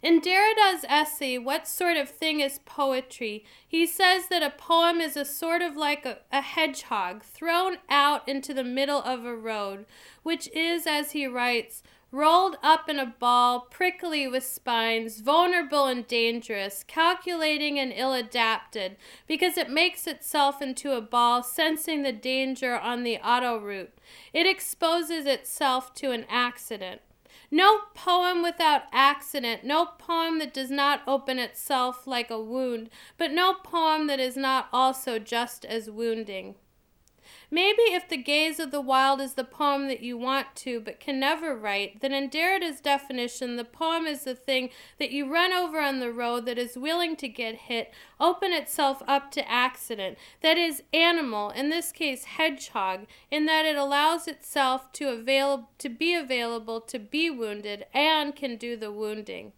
In 0.02 0.20
Derrida's 0.20 0.84
essay, 0.88 1.38
What 1.38 1.66
Sort 1.66 1.96
of 1.96 2.10
Thing 2.10 2.40
is 2.40 2.60
Poetry? 2.66 3.44
he 3.66 3.86
says 3.86 4.28
that 4.28 4.42
a 4.42 4.50
poem 4.50 5.00
is 5.00 5.16
a 5.16 5.24
sort 5.24 5.62
of 5.62 5.74
like 5.74 6.04
a, 6.04 6.18
a, 6.30 6.42
hedgehog 6.42 7.22
thrown 7.22 7.78
out 7.88 8.28
into 8.28 8.52
the 8.52 8.62
middle 8.62 9.00
of 9.02 9.24
a 9.24 9.34
road, 9.34 9.86
which 10.22 10.48
is, 10.52 10.86
as 10.86 11.12
he 11.12 11.26
writes, 11.26 11.82
rolled 12.12 12.58
up 12.62 12.88
in 12.90 12.98
a 12.98 13.14
ball, 13.18 13.60
prickly 13.70 14.28
with 14.28 14.44
spines, 14.44 15.20
vulnerable 15.20 15.86
and 15.86 16.06
dangerous, 16.06 16.84
calculating 16.86 17.78
and 17.78 17.92
ill 17.94 18.12
adapted, 18.12 18.96
because 19.26 19.56
it 19.56 19.70
makes 19.70 20.06
itself 20.06 20.60
into 20.60 20.92
a 20.92 21.00
ball, 21.00 21.42
sensing 21.42 22.02
the 22.02 22.12
danger 22.12 22.78
on 22.78 23.02
the 23.02 23.16
auto 23.18 23.58
route. 23.58 23.96
It 24.34 24.46
exposes 24.46 25.24
itself 25.24 25.94
to 25.94 26.10
an 26.10 26.26
accident. 26.28 27.00
No 27.50 27.80
poem 27.94 28.42
without 28.42 28.82
accident, 28.92 29.64
no 29.64 29.86
poem 29.86 30.38
that 30.40 30.52
does 30.52 30.70
not 30.70 31.02
open 31.06 31.38
itself 31.38 32.06
like 32.06 32.30
a 32.30 32.40
wound, 32.40 32.90
but 33.16 33.30
no 33.30 33.54
poem 33.54 34.08
that 34.08 34.20
is 34.20 34.36
not 34.36 34.68
also 34.72 35.18
just 35.18 35.64
as 35.64 35.90
wounding. 35.90 36.56
Maybe 37.50 37.82
if 37.82 38.08
The 38.08 38.16
Gaze 38.16 38.58
of 38.58 38.72
the 38.72 38.80
Wild 38.80 39.20
is 39.20 39.34
the 39.34 39.44
poem 39.44 39.86
that 39.86 40.00
you 40.00 40.18
want 40.18 40.48
to 40.56 40.80
but 40.80 40.98
can 40.98 41.20
never 41.20 41.56
write, 41.56 42.00
then 42.00 42.12
in 42.12 42.28
Derrida's 42.28 42.80
definition, 42.80 43.54
the 43.54 43.64
poem 43.64 44.06
is 44.06 44.24
the 44.24 44.34
thing 44.34 44.70
that 44.98 45.12
you 45.12 45.32
run 45.32 45.52
over 45.52 45.80
on 45.80 46.00
the 46.00 46.10
road 46.10 46.44
that 46.46 46.58
is 46.58 46.76
willing 46.76 47.14
to 47.16 47.28
get 47.28 47.54
hit, 47.54 47.92
open 48.18 48.52
itself 48.52 49.00
up 49.06 49.30
to 49.30 49.48
accident, 49.48 50.18
that 50.42 50.58
is 50.58 50.82
animal, 50.92 51.50
in 51.50 51.70
this 51.70 51.92
case 51.92 52.24
hedgehog, 52.24 53.06
in 53.30 53.46
that 53.46 53.64
it 53.64 53.76
allows 53.76 54.26
itself 54.26 54.90
to 54.92 55.08
avail 55.08 55.70
to 55.78 55.88
be 55.88 56.14
available 56.14 56.80
to 56.80 56.98
be 56.98 57.30
wounded 57.30 57.86
and 57.94 58.34
can 58.34 58.56
do 58.56 58.76
the 58.76 58.90
wounding. 58.90 59.52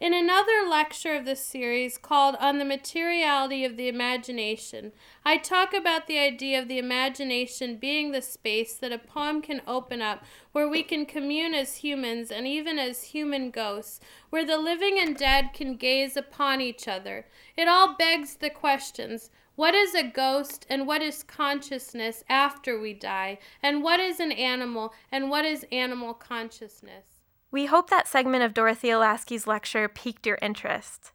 In 0.00 0.12
another 0.12 0.68
lecture 0.68 1.14
of 1.14 1.24
this 1.24 1.40
series 1.40 1.98
called 1.98 2.34
On 2.40 2.58
the 2.58 2.64
Materiality 2.64 3.64
of 3.64 3.76
the 3.76 3.86
Imagination, 3.86 4.90
I 5.24 5.36
talk 5.36 5.72
about 5.72 6.08
the 6.08 6.18
idea 6.18 6.60
of 6.60 6.66
the 6.66 6.78
imagination 6.78 7.76
being 7.76 8.10
the 8.10 8.20
space 8.20 8.74
that 8.74 8.90
a 8.90 8.98
poem 8.98 9.40
can 9.40 9.62
open 9.68 10.02
up 10.02 10.24
where 10.50 10.68
we 10.68 10.82
can 10.82 11.06
commune 11.06 11.54
as 11.54 11.76
humans 11.76 12.32
and 12.32 12.44
even 12.44 12.76
as 12.76 13.04
human 13.04 13.52
ghosts, 13.52 14.00
where 14.30 14.44
the 14.44 14.58
living 14.58 14.98
and 14.98 15.16
dead 15.16 15.50
can 15.54 15.76
gaze 15.76 16.16
upon 16.16 16.60
each 16.60 16.88
other. 16.88 17.26
It 17.56 17.68
all 17.68 17.94
begs 17.94 18.34
the 18.34 18.50
questions 18.50 19.30
what 19.54 19.76
is 19.76 19.94
a 19.94 20.02
ghost 20.02 20.66
and 20.68 20.88
what 20.88 21.02
is 21.02 21.22
consciousness 21.22 22.24
after 22.28 22.80
we 22.80 22.94
die? 22.94 23.38
And 23.62 23.84
what 23.84 24.00
is 24.00 24.18
an 24.18 24.32
animal 24.32 24.92
and 25.12 25.30
what 25.30 25.44
is 25.44 25.64
animal 25.70 26.14
consciousness? 26.14 27.13
We 27.54 27.66
hope 27.66 27.88
that 27.88 28.08
segment 28.08 28.42
of 28.42 28.52
Dorothea 28.52 28.98
Lasky's 28.98 29.46
lecture 29.46 29.86
piqued 29.86 30.26
your 30.26 30.40
interest. 30.42 31.12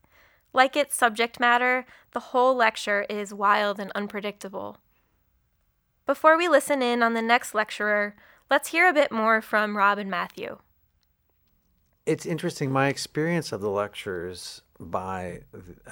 Like 0.54 0.78
its 0.78 0.96
subject 0.96 1.38
matter, 1.38 1.86
the 2.14 2.32
whole 2.32 2.56
lecture 2.56 3.06
is 3.10 3.34
wild 3.34 3.78
and 3.78 3.92
unpredictable. 3.94 4.78
Before 6.06 6.38
we 6.38 6.48
listen 6.48 6.82
in 6.82 7.04
on 7.04 7.14
the 7.14 7.22
next 7.22 7.54
lecturer, 7.54 8.16
let's 8.50 8.70
hear 8.70 8.88
a 8.88 8.94
bit 8.94 9.12
more 9.12 9.42
from 9.42 9.76
Rob 9.76 9.98
and 9.98 10.10
Matthew. 10.10 10.60
It's 12.06 12.26
interesting, 12.26 12.72
my 12.72 12.88
experience 12.88 13.52
of 13.52 13.60
the 13.60 13.70
lectures 13.70 14.62
by 14.80 15.42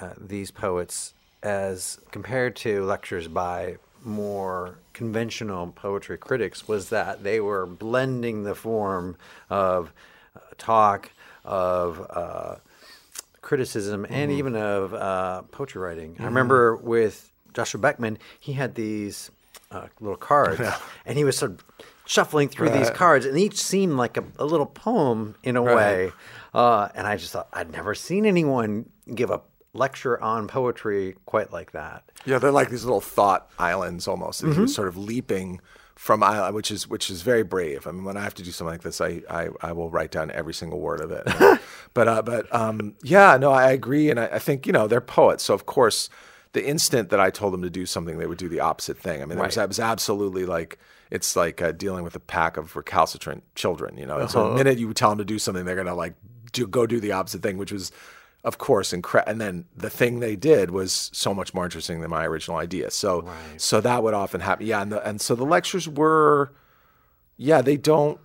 uh, 0.00 0.14
these 0.16 0.50
poets 0.50 1.12
as 1.42 2.00
compared 2.10 2.56
to 2.56 2.86
lectures 2.86 3.28
by 3.28 3.76
more 4.02 4.78
conventional 4.94 5.66
poetry 5.66 6.16
critics 6.16 6.66
was 6.66 6.88
that 6.88 7.22
they 7.22 7.38
were 7.38 7.66
blending 7.66 8.44
the 8.44 8.54
form 8.54 9.14
of 9.50 9.92
talk, 10.56 11.10
of 11.44 12.06
uh, 12.10 12.56
criticism, 13.40 14.04
and 14.04 14.30
mm-hmm. 14.30 14.38
even 14.38 14.56
of 14.56 14.94
uh, 14.94 15.42
poetry 15.50 15.80
writing. 15.80 16.12
Mm-hmm. 16.14 16.22
I 16.22 16.26
remember 16.26 16.76
with 16.76 17.32
Joshua 17.54 17.80
Beckman, 17.80 18.18
he 18.38 18.52
had 18.52 18.74
these 18.74 19.30
uh, 19.70 19.86
little 20.00 20.16
cards, 20.16 20.60
yeah. 20.60 20.76
and 21.06 21.16
he 21.16 21.24
was 21.24 21.36
sort 21.36 21.52
of 21.52 21.64
shuffling 22.04 22.48
through 22.48 22.68
right. 22.68 22.78
these 22.78 22.90
cards, 22.90 23.26
and 23.26 23.38
each 23.38 23.60
seemed 23.60 23.94
like 23.94 24.16
a, 24.16 24.24
a 24.38 24.44
little 24.44 24.66
poem 24.66 25.34
in 25.42 25.56
a 25.56 25.62
right. 25.62 25.76
way. 25.76 26.12
Uh, 26.54 26.88
and 26.94 27.06
I 27.06 27.16
just 27.16 27.32
thought 27.32 27.48
I'd 27.52 27.70
never 27.70 27.94
seen 27.94 28.26
anyone 28.26 28.88
give 29.14 29.30
a 29.30 29.40
lecture 29.74 30.20
on 30.22 30.48
poetry 30.48 31.14
quite 31.26 31.52
like 31.52 31.72
that. 31.72 32.04
Yeah, 32.24 32.38
they're 32.38 32.50
like 32.50 32.70
these 32.70 32.84
little 32.84 33.00
thought 33.00 33.50
islands 33.58 34.08
almost. 34.08 34.42
Mm-hmm. 34.42 34.66
sort 34.66 34.88
of 34.88 34.96
leaping 34.96 35.60
from 35.98 36.22
island, 36.22 36.54
which 36.54 36.70
is 36.70 36.86
which 36.86 37.10
is 37.10 37.22
very 37.22 37.42
brave. 37.42 37.84
I 37.84 37.90
mean, 37.90 38.04
when 38.04 38.16
I 38.16 38.22
have 38.22 38.34
to 38.34 38.44
do 38.44 38.52
something 38.52 38.70
like 38.70 38.82
this, 38.82 39.00
I 39.00 39.20
I, 39.28 39.48
I 39.60 39.72
will 39.72 39.90
write 39.90 40.12
down 40.12 40.30
every 40.30 40.54
single 40.54 40.78
word 40.78 41.00
of 41.00 41.10
it. 41.10 41.26
but 41.92 42.06
uh, 42.06 42.22
but 42.22 42.54
um, 42.54 42.94
yeah, 43.02 43.36
no, 43.36 43.50
I 43.50 43.72
agree, 43.72 44.08
and 44.08 44.20
I, 44.20 44.26
I, 44.26 44.38
think 44.38 44.64
you 44.64 44.72
know 44.72 44.86
they're 44.86 45.00
poets, 45.00 45.42
so 45.42 45.54
of 45.54 45.66
course, 45.66 46.08
the 46.52 46.64
instant 46.64 47.10
that 47.10 47.18
I 47.18 47.30
told 47.30 47.52
them 47.52 47.62
to 47.62 47.68
do 47.68 47.84
something, 47.84 48.16
they 48.16 48.28
would 48.28 48.38
do 48.38 48.48
the 48.48 48.60
opposite 48.60 48.96
thing. 48.96 49.22
I 49.22 49.24
mean, 49.24 49.38
right. 49.38 49.52
it, 49.52 49.58
was, 49.58 49.68
was 49.68 49.80
absolutely 49.80 50.46
like 50.46 50.78
it's 51.10 51.34
like 51.34 51.60
uh, 51.60 51.72
dealing 51.72 52.04
with 52.04 52.14
a 52.14 52.20
pack 52.20 52.56
of 52.56 52.76
recalcitrant 52.76 53.42
children. 53.56 53.98
You 53.98 54.06
know, 54.06 54.18
uh-huh. 54.18 54.28
so 54.28 54.50
the 54.50 54.54
minute 54.54 54.78
you 54.78 54.94
tell 54.94 55.08
them 55.08 55.18
to 55.18 55.24
do 55.24 55.40
something, 55.40 55.64
they're 55.64 55.74
gonna 55.74 55.96
like 55.96 56.14
do, 56.52 56.64
go 56.68 56.86
do 56.86 57.00
the 57.00 57.10
opposite 57.10 57.42
thing, 57.42 57.58
which 57.58 57.72
was 57.72 57.90
of 58.44 58.58
course, 58.58 58.92
incre- 58.92 59.24
and 59.26 59.40
then 59.40 59.64
the 59.76 59.90
thing 59.90 60.20
they 60.20 60.36
did 60.36 60.70
was 60.70 61.10
so 61.12 61.34
much 61.34 61.52
more 61.54 61.64
interesting 61.64 62.00
than 62.00 62.10
my 62.10 62.24
original 62.24 62.56
idea. 62.56 62.90
So, 62.90 63.22
right. 63.22 63.60
so 63.60 63.80
that 63.80 64.02
would 64.02 64.14
often 64.14 64.40
happen. 64.40 64.66
Yeah, 64.66 64.80
and 64.80 64.92
the, 64.92 65.06
and 65.06 65.20
so 65.20 65.34
the 65.34 65.44
lectures 65.44 65.88
were, 65.88 66.52
yeah, 67.36 67.62
they 67.62 67.76
don't. 67.76 68.20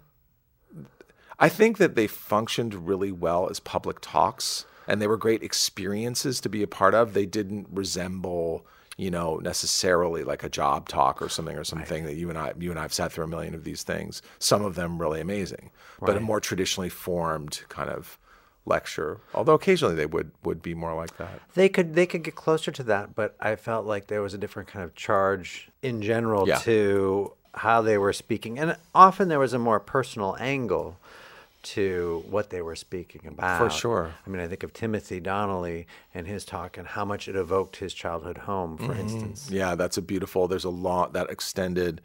I 1.40 1.50
think 1.50 1.78
that 1.80 1.96
they 1.96 2.08
functioned 2.08 2.88
really 2.88 3.12
well 3.12 3.50
as 3.50 3.60
public 3.60 3.98
talks, 4.02 4.66
and 4.88 5.02
they 5.02 5.08
were 5.08 5.18
great 5.18 5.42
experiences 5.42 6.40
to 6.42 6.50
be 6.50 6.62
a 6.62 6.68
part 6.68 6.94
of. 6.94 7.14
They 7.14 7.26
didn't 7.26 7.68
resemble, 7.72 8.68
you 8.98 9.10
know, 9.10 9.38
necessarily 9.38 10.24
like 10.24 10.44
a 10.44 10.50
job 10.50 10.88
talk 10.88 11.24
or 11.24 11.28
something 11.28 11.58
or 11.58 11.64
something 11.64 12.04
right. 12.04 12.12
that 12.12 12.18
you 12.18 12.30
and 12.30 12.38
I, 12.38 12.54
you 12.60 12.70
and 12.70 12.80
I 12.80 12.84
have 12.84 12.94
sat 12.94 13.12
through 13.12 13.26
a 13.26 13.28
million 13.28 13.56
of 13.56 13.64
these 13.64 13.82
things. 13.82 14.22
Some 14.38 14.64
of 14.64 14.76
them 14.76 15.02
really 15.02 15.20
amazing, 15.20 15.72
right. 16.00 16.08
but 16.08 16.18
a 16.18 16.20
more 16.20 16.40
traditionally 16.40 16.90
formed 16.90 17.64
kind 17.68 17.90
of 17.90 18.20
lecture. 18.66 19.20
Although 19.34 19.56
occasionally 19.56 19.96
they 19.96 20.06
would 20.06 20.32
would 20.44 20.62
be 20.62 20.74
more 20.74 20.96
like 20.96 21.18
that. 21.18 21.42
They 21.54 21.70
could 21.70 21.96
they 21.96 22.06
could 22.06 22.24
get 22.24 22.36
closer 22.36 22.72
to 22.72 22.84
that, 22.84 23.16
but 23.16 23.36
I 23.40 23.56
felt 23.56 23.86
like 23.86 24.08
there 24.08 24.22
was 24.22 24.34
a 24.34 24.38
different 24.38 24.70
kind 24.70 24.84
of 24.84 24.96
charge 24.96 25.70
in 25.82 26.02
general 26.02 26.48
yeah. 26.48 26.58
to 26.60 27.34
how 27.56 27.82
they 27.82 27.98
were 27.98 28.14
speaking, 28.14 28.58
and 28.58 28.78
often 28.96 29.28
there 29.28 29.40
was 29.40 29.54
a 29.54 29.60
more 29.60 29.80
personal 29.80 30.36
angle 30.40 30.98
to 31.64 32.26
what 32.30 32.50
they 32.50 32.62
were 32.62 32.76
speaking 32.76 33.22
about. 33.26 33.58
For 33.58 33.70
sure. 33.70 34.14
I 34.26 34.30
mean, 34.30 34.42
I 34.42 34.48
think 34.48 34.64
of 34.64 34.74
Timothy 34.74 35.22
Donnelly 35.22 35.88
and 36.14 36.28
his 36.28 36.44
talk 36.44 36.78
and 36.78 36.86
how 36.86 37.06
much 37.06 37.30
it 37.30 37.38
evoked 37.38 37.78
his 37.78 37.94
childhood 37.94 38.40
home, 38.40 38.78
for 38.78 38.90
mm-hmm. 38.90 39.00
instance. 39.00 39.50
Yeah, 39.50 39.76
that's 39.76 39.98
a 39.98 40.02
beautiful. 40.02 40.48
There's 40.48 40.66
a 40.66 40.70
lot 40.70 41.14
that 41.14 41.30
extended 41.30 42.02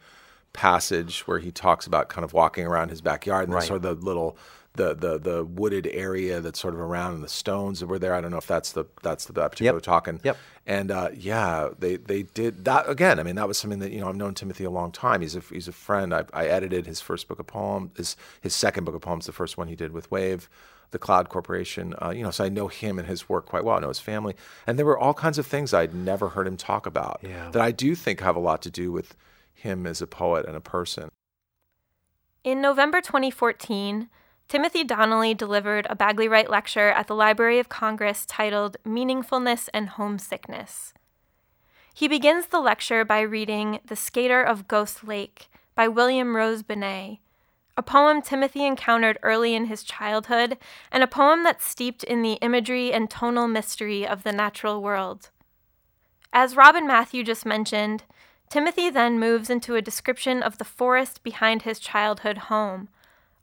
passage 0.53 1.27
where 1.27 1.39
he 1.39 1.51
talks 1.51 1.85
about 1.85 2.09
kind 2.09 2.23
of 2.23 2.33
walking 2.33 2.65
around 2.65 2.89
his 2.89 3.01
backyard 3.01 3.45
and 3.45 3.53
right. 3.53 3.63
sort 3.63 3.83
of 3.83 3.99
the 3.99 4.05
little 4.05 4.37
the 4.79 4.95
the 4.95 5.19
the 5.19 5.43
wooded 5.43 5.87
area 5.87 6.39
that's 6.39 6.59
sort 6.59 6.73
of 6.73 6.79
around 6.79 7.13
and 7.15 7.23
the 7.23 7.29
stones 7.29 7.79
that 7.81 7.87
were 7.87 7.99
there. 7.99 8.13
I 8.15 8.21
don't 8.21 8.31
know 8.31 8.37
if 8.37 8.47
that's 8.47 8.71
the 8.71 8.85
that's 9.03 9.25
the 9.25 9.33
particular 9.33 9.77
yep. 9.77 9.83
talking. 9.83 10.21
Yep. 10.23 10.37
And 10.65 10.89
uh, 10.91 11.09
yeah, 11.15 11.69
they 11.77 11.97
they 11.97 12.23
did 12.23 12.65
that 12.65 12.89
again. 12.89 13.19
I 13.19 13.23
mean, 13.23 13.35
that 13.35 13.47
was 13.47 13.57
something 13.57 13.79
that 13.79 13.91
you 13.91 13.99
know 13.99 14.07
I've 14.09 14.15
known 14.15 14.33
Timothy 14.33 14.63
a 14.63 14.69
long 14.71 14.91
time. 14.91 15.21
He's 15.21 15.35
a 15.35 15.41
he's 15.41 15.67
a 15.67 15.71
friend. 15.73 16.13
I, 16.13 16.23
I 16.33 16.45
edited 16.47 16.85
his 16.87 17.01
first 17.01 17.27
book 17.27 17.39
of 17.39 17.47
poems. 17.47 17.91
His 17.97 18.15
his 18.41 18.55
second 18.55 18.85
book 18.85 18.95
of 18.95 19.01
poems, 19.01 19.25
the 19.25 19.31
first 19.33 19.57
one 19.57 19.67
he 19.67 19.75
did 19.75 19.91
with 19.91 20.09
Wave. 20.09 20.49
the 20.91 20.99
Cloud 20.99 21.29
Corporation. 21.29 21.93
Uh, 22.01 22.09
you 22.09 22.23
know, 22.23 22.31
so 22.31 22.43
I 22.45 22.49
know 22.49 22.67
him 22.67 22.97
and 22.97 23.07
his 23.07 23.29
work 23.29 23.45
quite 23.45 23.63
well. 23.63 23.77
I 23.77 23.79
know 23.81 23.89
his 23.89 23.99
family, 23.99 24.35
and 24.65 24.79
there 24.79 24.85
were 24.87 24.97
all 24.97 25.13
kinds 25.13 25.37
of 25.37 25.45
things 25.45 25.73
I'd 25.73 25.93
never 25.93 26.29
heard 26.29 26.47
him 26.47 26.57
talk 26.57 26.85
about 26.87 27.19
Yeah. 27.21 27.51
that 27.51 27.61
I 27.61 27.71
do 27.71 27.93
think 27.95 28.21
have 28.21 28.35
a 28.35 28.39
lot 28.39 28.61
to 28.63 28.71
do 28.71 28.91
with 28.91 29.15
him 29.53 29.85
as 29.85 30.01
a 30.01 30.07
poet 30.07 30.45
and 30.47 30.55
a 30.55 30.61
person. 30.61 31.09
In 32.43 32.61
November 32.61 33.01
2014, 33.01 34.09
Timothy 34.49 34.83
Donnelly 34.83 35.35
delivered 35.35 35.85
a 35.91 35.95
Bagley 35.95 36.27
Wright 36.27 36.49
lecture 36.49 36.89
at 36.89 37.05
the 37.05 37.13
Library 37.13 37.59
of 37.59 37.69
Congress 37.69 38.25
titled 38.25 38.77
Meaningfulness 38.83 39.69
and 39.75 39.89
Homesickness. 39.89 40.91
He 41.93 42.07
begins 42.07 42.47
the 42.47 42.59
lecture 42.59 43.05
by 43.05 43.21
reading 43.21 43.79
The 43.85 43.95
Skater 43.95 44.41
of 44.41 44.67
Ghost 44.67 45.07
Lake 45.07 45.49
by 45.75 45.87
William 45.87 46.35
Rose 46.35 46.63
Benet, 46.63 47.19
a 47.77 47.83
poem 47.83 48.23
Timothy 48.23 48.65
encountered 48.65 49.19
early 49.21 49.53
in 49.53 49.67
his 49.67 49.83
childhood, 49.83 50.57
and 50.91 51.03
a 51.03 51.07
poem 51.07 51.43
that's 51.43 51.67
steeped 51.67 52.03
in 52.03 52.23
the 52.23 52.39
imagery 52.41 52.91
and 52.91 53.07
tonal 53.07 53.47
mystery 53.47 54.05
of 54.05 54.23
the 54.23 54.31
natural 54.31 54.81
world. 54.81 55.29
As 56.33 56.55
Robin 56.55 56.87
Matthew 56.87 57.23
just 57.23 57.45
mentioned, 57.45 58.03
Timothy 58.49 58.89
then 58.89 59.19
moves 59.19 59.51
into 59.51 59.75
a 59.75 59.81
description 59.81 60.41
of 60.41 60.57
the 60.57 60.65
forest 60.65 61.23
behind 61.23 61.61
his 61.61 61.77
childhood 61.77 62.39
home, 62.49 62.89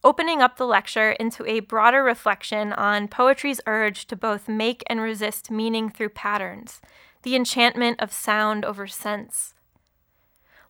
opening 0.04 0.40
up 0.40 0.56
the 0.56 0.66
lecture 0.66 1.12
into 1.12 1.44
a 1.46 1.60
broader 1.60 2.02
reflection 2.02 2.72
on 2.72 3.08
poetry's 3.08 3.60
urge 3.66 4.06
to 4.06 4.16
both 4.16 4.48
make 4.48 4.82
and 4.86 5.00
resist 5.00 5.50
meaning 5.50 5.90
through 5.90 6.10
patterns, 6.10 6.80
the 7.22 7.34
enchantment 7.34 8.00
of 8.00 8.12
sound 8.12 8.64
over 8.64 8.86
sense. 8.86 9.54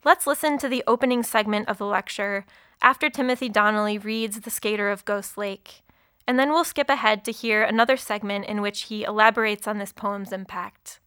Let's 0.04 0.26
listen 0.26 0.58
to 0.58 0.68
the 0.68 0.84
opening 0.86 1.22
segment 1.22 1.68
of 1.68 1.78
the 1.78 1.86
lecture 1.86 2.46
after 2.80 3.10
Timothy 3.10 3.48
Donnelly 3.48 3.98
reads 3.98 4.40
The 4.40 4.50
Skater 4.50 4.90
of 4.90 5.04
Ghost 5.04 5.36
Lake, 5.36 5.82
and 6.26 6.38
then 6.38 6.50
we'll 6.50 6.64
skip 6.64 6.88
ahead 6.88 7.24
to 7.24 7.32
hear 7.32 7.62
another 7.62 7.96
segment 7.96 8.46
in 8.46 8.60
which 8.60 8.82
he 8.82 9.04
elaborates 9.04 9.66
on 9.66 9.78
this 9.78 9.92
poem's 9.92 10.32
impact. 10.32 11.00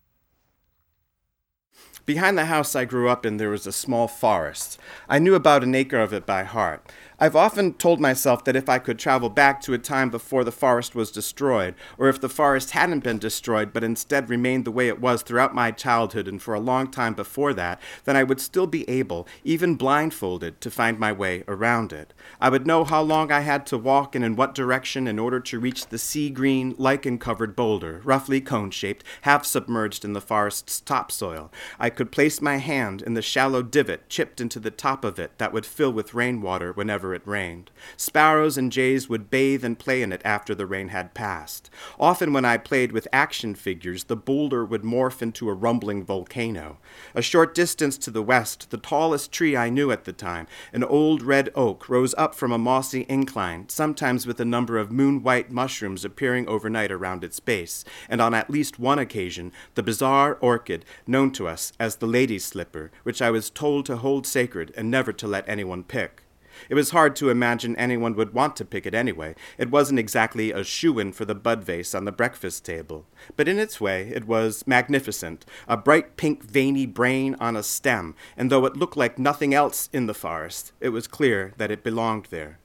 Behind 2.10 2.40
the 2.40 2.46
house 2.46 2.76
I 2.76 2.86
grew 2.86 3.08
up 3.08 3.24
in, 3.24 3.38
there 3.38 3.52
was 3.52 3.68
a 3.68 3.72
small 3.72 4.08
forest. 4.08 4.80
I 5.08 5.20
knew 5.20 5.36
about 5.36 5.64
an 5.64 5.76
acre 5.76 6.00
of 6.00 6.12
it 6.12 6.26
by 6.26 6.42
heart. 6.42 6.92
I've 7.22 7.36
often 7.36 7.74
told 7.74 8.00
myself 8.00 8.46
that 8.46 8.56
if 8.56 8.70
I 8.70 8.80
could 8.80 8.98
travel 8.98 9.30
back 9.30 9.60
to 9.62 9.74
a 9.74 9.78
time 9.78 10.10
before 10.10 10.46
the 10.46 10.54
forest 10.54 10.96
was 10.96 11.12
destroyed, 11.12 11.76
or 11.98 12.08
if 12.08 12.22
the 12.22 12.30
forest 12.30 12.72
hadn't 12.72 13.04
been 13.04 13.20
destroyed 13.20 13.74
but 13.74 13.84
instead 13.84 14.30
remained 14.30 14.64
the 14.64 14.72
way 14.72 14.88
it 14.88 15.02
was 15.02 15.22
throughout 15.22 15.54
my 15.54 15.70
childhood 15.70 16.30
and 16.30 16.42
for 16.42 16.54
a 16.54 16.62
long 16.62 16.90
time 16.90 17.14
before 17.14 17.54
that, 17.54 17.80
then 18.06 18.16
I 18.16 18.24
would 18.24 18.40
still 18.40 18.68
be 18.68 18.90
able, 18.90 19.28
even 19.44 19.76
blindfolded, 19.76 20.62
to 20.62 20.72
find 20.72 20.98
my 20.98 21.12
way 21.12 21.44
around 21.46 21.92
it. 21.92 22.14
I 22.40 22.48
would 22.48 22.66
know 22.66 22.86
how 22.86 23.02
long 23.02 23.34
I 23.34 23.42
had 23.42 23.66
to 23.68 23.78
walk 23.78 24.16
and 24.16 24.24
in 24.24 24.38
what 24.38 24.56
direction 24.56 25.06
in 25.06 25.20
order 25.20 25.42
to 25.42 25.60
reach 25.60 25.88
the 25.88 25.98
sea 25.98 26.30
green, 26.30 26.74
lichen 26.78 27.18
covered 27.18 27.54
boulder, 27.54 28.02
roughly 28.06 28.40
cone 28.40 28.72
shaped, 28.72 29.04
half 29.24 29.46
submerged 29.46 30.06
in 30.06 30.14
the 30.14 30.22
forest's 30.22 30.80
topsoil. 30.80 31.52
I 31.78 31.90
could 32.00 32.14
place 32.14 32.42
my 32.42 32.56
hand 32.56 33.02
in 33.02 33.14
the 33.14 33.22
shallow 33.22 33.62
divot 33.62 34.08
chipped 34.08 34.40
into 34.40 34.58
the 34.58 34.72
top 34.72 35.04
of 35.04 35.20
it 35.20 35.38
that 35.38 35.52
would 35.52 35.66
fill 35.66 35.92
with 35.92 36.14
rainwater 36.14 36.72
whenever 36.72 37.14
it 37.14 37.22
rained. 37.28 37.70
Sparrows 37.98 38.58
and 38.58 38.72
jays 38.72 39.10
would 39.10 39.30
bathe 39.30 39.66
and 39.66 39.78
play 39.78 40.02
in 40.02 40.14
it 40.14 40.22
after 40.24 40.56
the 40.56 40.66
rain 40.66 40.88
had 40.88 41.14
passed. 41.14 41.70
Often, 42.00 42.32
when 42.32 42.46
I 42.46 42.56
played 42.56 42.94
with 42.94 43.06
action 43.12 43.54
figures, 43.54 44.06
the 44.06 44.16
boulder 44.16 44.64
would 44.64 44.84
morph 44.84 45.22
into 45.22 45.50
a 45.50 45.54
rumbling 45.54 46.06
volcano. 46.06 46.78
A 47.14 47.22
short 47.22 47.54
distance 47.54 47.98
to 47.98 48.12
the 48.12 48.24
west, 48.24 48.70
the 48.70 48.78
tallest 48.78 49.34
tree 49.34 49.58
I 49.58 49.70
knew 49.70 49.92
at 49.92 50.06
the 50.06 50.14
time, 50.14 50.48
an 50.72 50.86
old 50.86 51.22
red 51.22 51.50
oak, 51.54 51.90
rose 51.90 52.16
up 52.18 52.34
from 52.34 52.54
a 52.54 52.58
mossy 52.58 53.06
incline, 53.10 53.68
sometimes 53.68 54.26
with 54.26 54.40
a 54.40 54.46
number 54.46 54.78
of 54.78 54.90
moon 54.90 55.22
white 55.22 55.52
mushrooms 55.52 56.06
appearing 56.06 56.48
overnight 56.48 56.94
around 56.94 57.26
its 57.26 57.42
base, 57.42 57.84
and 58.08 58.22
on 58.22 58.34
at 58.34 58.50
least 58.50 58.80
one 58.80 59.00
occasion, 59.00 59.52
the 59.76 59.84
bizarre 59.84 60.38
orchid 60.40 60.86
known 61.06 61.30
to 61.32 61.46
us 61.46 61.74
as 61.80 61.96
the 61.96 62.08
lady's 62.08 62.46
slipper, 62.46 62.92
which 63.04 63.22
I 63.22 63.32
was 63.32 63.50
told 63.50 63.86
to 63.86 63.98
hold 63.98 64.28
sacred 64.28 64.74
and 64.76 64.92
never 64.92 65.14
to 65.14 65.28
let 65.28 65.48
anyone 65.48 65.84
pick. 65.84 66.24
It 66.68 66.76
was 66.76 66.90
hard 66.90 67.16
to 67.18 67.30
imagine 67.30 67.76
anyone 67.76 68.16
would 68.16 68.34
want 68.34 68.56
to 68.58 68.66
pick 68.66 68.86
it 68.86 68.94
anyway. 68.94 69.36
It 69.58 69.72
wasn't 69.72 70.00
exactly 70.00 70.52
a 70.52 70.64
shoe 70.64 71.00
in 71.00 71.14
for 71.14 71.24
the 71.24 71.36
bud 71.36 71.64
vase 71.64 71.96
on 71.96 72.06
the 72.06 72.12
breakfast 72.12 72.66
table. 72.66 73.06
But 73.38 73.48
in 73.48 73.60
its 73.60 73.80
way, 73.80 74.10
it 74.14 74.28
was 74.28 74.68
magnificent 74.68 75.46
a 75.68 75.78
bright 75.78 76.18
pink 76.18 76.44
veiny 76.44 76.86
brain 76.86 77.36
on 77.40 77.56
a 77.56 77.64
stem, 77.64 78.16
and 78.36 78.52
though 78.52 78.66
it 78.66 78.76
looked 78.76 78.98
like 78.98 79.18
nothing 79.18 79.54
else 79.54 79.90
in 79.94 80.08
the 80.08 80.14
forest, 80.14 80.74
it 80.80 80.90
was 80.90 81.08
clear 81.08 81.54
that 81.58 81.72
it 81.72 81.84
belonged 81.84 82.28
there. 82.30 82.60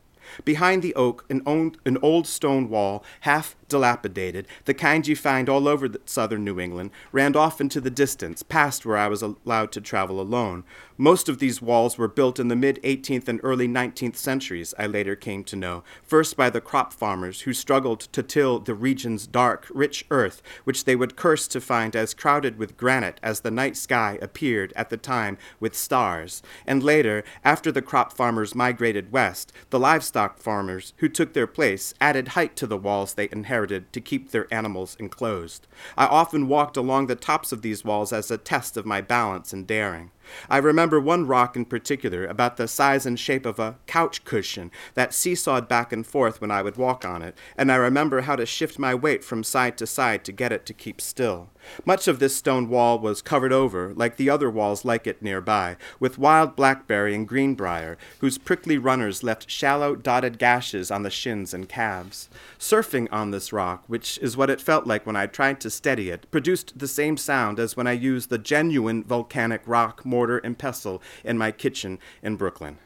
Behind 0.45 0.83
the 0.83 0.95
oak, 0.95 1.25
an 1.29 1.43
old, 1.47 1.79
an 1.85 1.99
old 2.03 2.27
stone 2.27 2.69
wall, 2.69 3.05
half 3.21 3.57
dilapidated, 3.69 4.47
the 4.65 4.75
kind 4.75 5.07
you 5.07 5.17
find 5.17 5.49
all 5.49 5.67
over 5.69 5.89
the 5.89 6.01
southern 6.05 6.45
New 6.45 6.61
England, 6.61 6.91
ran 7.13 7.37
off 7.37 7.61
into 7.61 7.81
the 7.81 7.91
distance, 7.91 8.43
past 8.43 8.85
where 8.85 8.97
I 8.97 9.09
was 9.09 9.23
allowed 9.23 9.73
to 9.73 9.81
travel 9.81 10.21
alone. 10.21 10.65
Most 10.97 11.29
of 11.29 11.41
these 11.41 11.61
walls 11.61 11.99
were 11.99 12.07
built 12.07 12.39
in 12.39 12.47
the 12.47 12.55
mid 12.55 12.81
18th 12.85 13.27
and 13.27 13.41
early 13.43 13.67
19th 13.67 14.15
centuries, 14.15 14.73
I 14.79 14.87
later 14.87 15.17
came 15.17 15.43
to 15.43 15.57
know, 15.57 15.83
first 16.05 16.37
by 16.37 16.51
the 16.51 16.61
crop 16.61 16.93
farmers 16.93 17.41
who 17.41 17.53
struggled 17.53 17.99
to 18.13 18.23
till 18.23 18.61
the 18.61 18.77
region's 18.77 19.27
dark, 19.27 19.67
rich 19.75 20.07
earth, 20.13 20.41
which 20.63 20.85
they 20.85 20.95
would 20.95 21.17
curse 21.17 21.49
to 21.49 21.61
find 21.61 21.97
as 21.97 22.15
crowded 22.15 22.59
with 22.59 22.77
granite 22.77 23.19
as 23.25 23.41
the 23.41 23.51
night 23.51 23.77
sky 23.77 24.21
appeared 24.23 24.73
at 24.77 24.89
the 24.89 24.97
time 24.97 25.37
with 25.59 25.75
stars. 25.75 26.45
And 26.65 26.81
later, 26.81 27.25
after 27.45 27.73
the 27.73 27.83
crop 27.83 28.13
farmers 28.13 28.55
migrated 28.55 29.11
west, 29.11 29.53
the 29.71 29.81
livestock 29.81 30.39
farmers 30.39 30.93
who 30.99 31.09
took 31.09 31.33
their 31.33 31.49
place 31.49 31.93
added 32.01 32.29
height 32.29 32.55
to 32.55 32.69
the 32.69 32.79
walls 32.79 33.15
they 33.15 33.29
inherited 33.33 33.93
to 33.95 34.01
keep 34.01 34.31
their 34.31 34.47
animals 34.55 34.97
enclosed. 35.01 35.67
I 35.99 36.07
often 36.07 36.47
walked 36.47 36.77
along 36.77 37.09
the 37.09 37.17
tops 37.17 37.51
of 37.51 37.63
these 37.63 37.85
walls 37.85 38.13
as 38.13 38.31
a 38.31 38.39
test 38.39 38.77
of 38.77 38.87
my 38.87 39.01
balance 39.01 39.53
and 39.53 39.67
daring. 39.67 40.13
I 40.49 40.59
remember 40.59 41.01
one 41.01 41.27
rock 41.27 41.57
in 41.57 41.65
particular, 41.65 42.27
about 42.27 42.57
the 42.57 42.69
size 42.69 43.07
and 43.07 43.19
shape 43.19 43.47
of 43.47 43.59
a 43.59 43.77
couch 43.87 44.25
cushion, 44.25 44.71
that 44.95 45.11
seesawed 45.11 45.69
back 45.69 45.93
and 45.93 46.07
forth 46.07 46.41
when 46.41 46.51
I 46.51 46.63
would 46.63 46.77
walk 46.77 47.05
on 47.05 47.23
it, 47.23 47.37
and 47.57 47.71
I 47.71 47.77
remember 47.77 48.23
how 48.23 48.37
to 48.37 48.47
shift 48.47 48.79
my 48.79 48.95
weight 48.95 49.25
from 49.25 49.45
side 49.45 49.77
to 49.79 49.87
side 49.87 50.25
to 50.25 50.33
get 50.33 50.53
it 50.53 50.67
to 50.67 50.75
keep 50.75 51.01
still. 51.01 51.51
Much 51.85 52.09
of 52.09 52.19
this 52.19 52.37
stone 52.37 52.69
wall 52.69 52.99
was 52.99 53.23
covered 53.23 53.53
over, 53.53 53.93
like 53.95 54.17
the 54.17 54.31
other 54.31 54.51
walls 54.51 54.85
like 54.85 55.07
it 55.07 55.23
nearby, 55.23 55.77
with 55.99 56.19
wild 56.19 56.57
blackberry 56.57 57.15
and 57.15 57.27
greenbrier, 57.29 57.97
whose 58.19 58.39
prickly 58.39 58.79
runners 58.79 59.23
left 59.23 59.51
shallow, 59.51 59.95
dotted 59.95 60.39
gashes 60.39 60.91
on 60.91 61.03
the 61.03 61.11
shins 61.11 61.55
and 61.55 61.69
calves. 61.69 62.29
Surfing 62.59 63.09
on 63.11 63.31
this 63.31 63.53
rock, 63.53 63.85
which 63.87 64.19
is 64.19 64.37
what 64.37 64.51
it 64.51 64.61
felt 64.61 64.87
like 64.87 65.07
when 65.07 65.17
I 65.17 65.27
tried 65.27 65.61
to 65.61 65.71
steady 65.71 66.11
it, 66.11 66.31
produced 66.31 66.79
the 66.79 66.89
same 66.89 67.17
sound 67.17 67.59
as 67.59 67.77
when 67.77 67.87
I 67.87 67.93
used 67.93 68.31
the 68.31 68.39
genuine 68.39 69.05
volcanic 69.05 69.63
rock 69.67 70.05
mortar 70.05 70.39
and 70.39 70.59
pestle 70.59 71.03
in 71.25 71.39
my 71.39 71.51
kitchen 71.51 71.99
in 72.23 72.37
Brooklyn. 72.37 72.79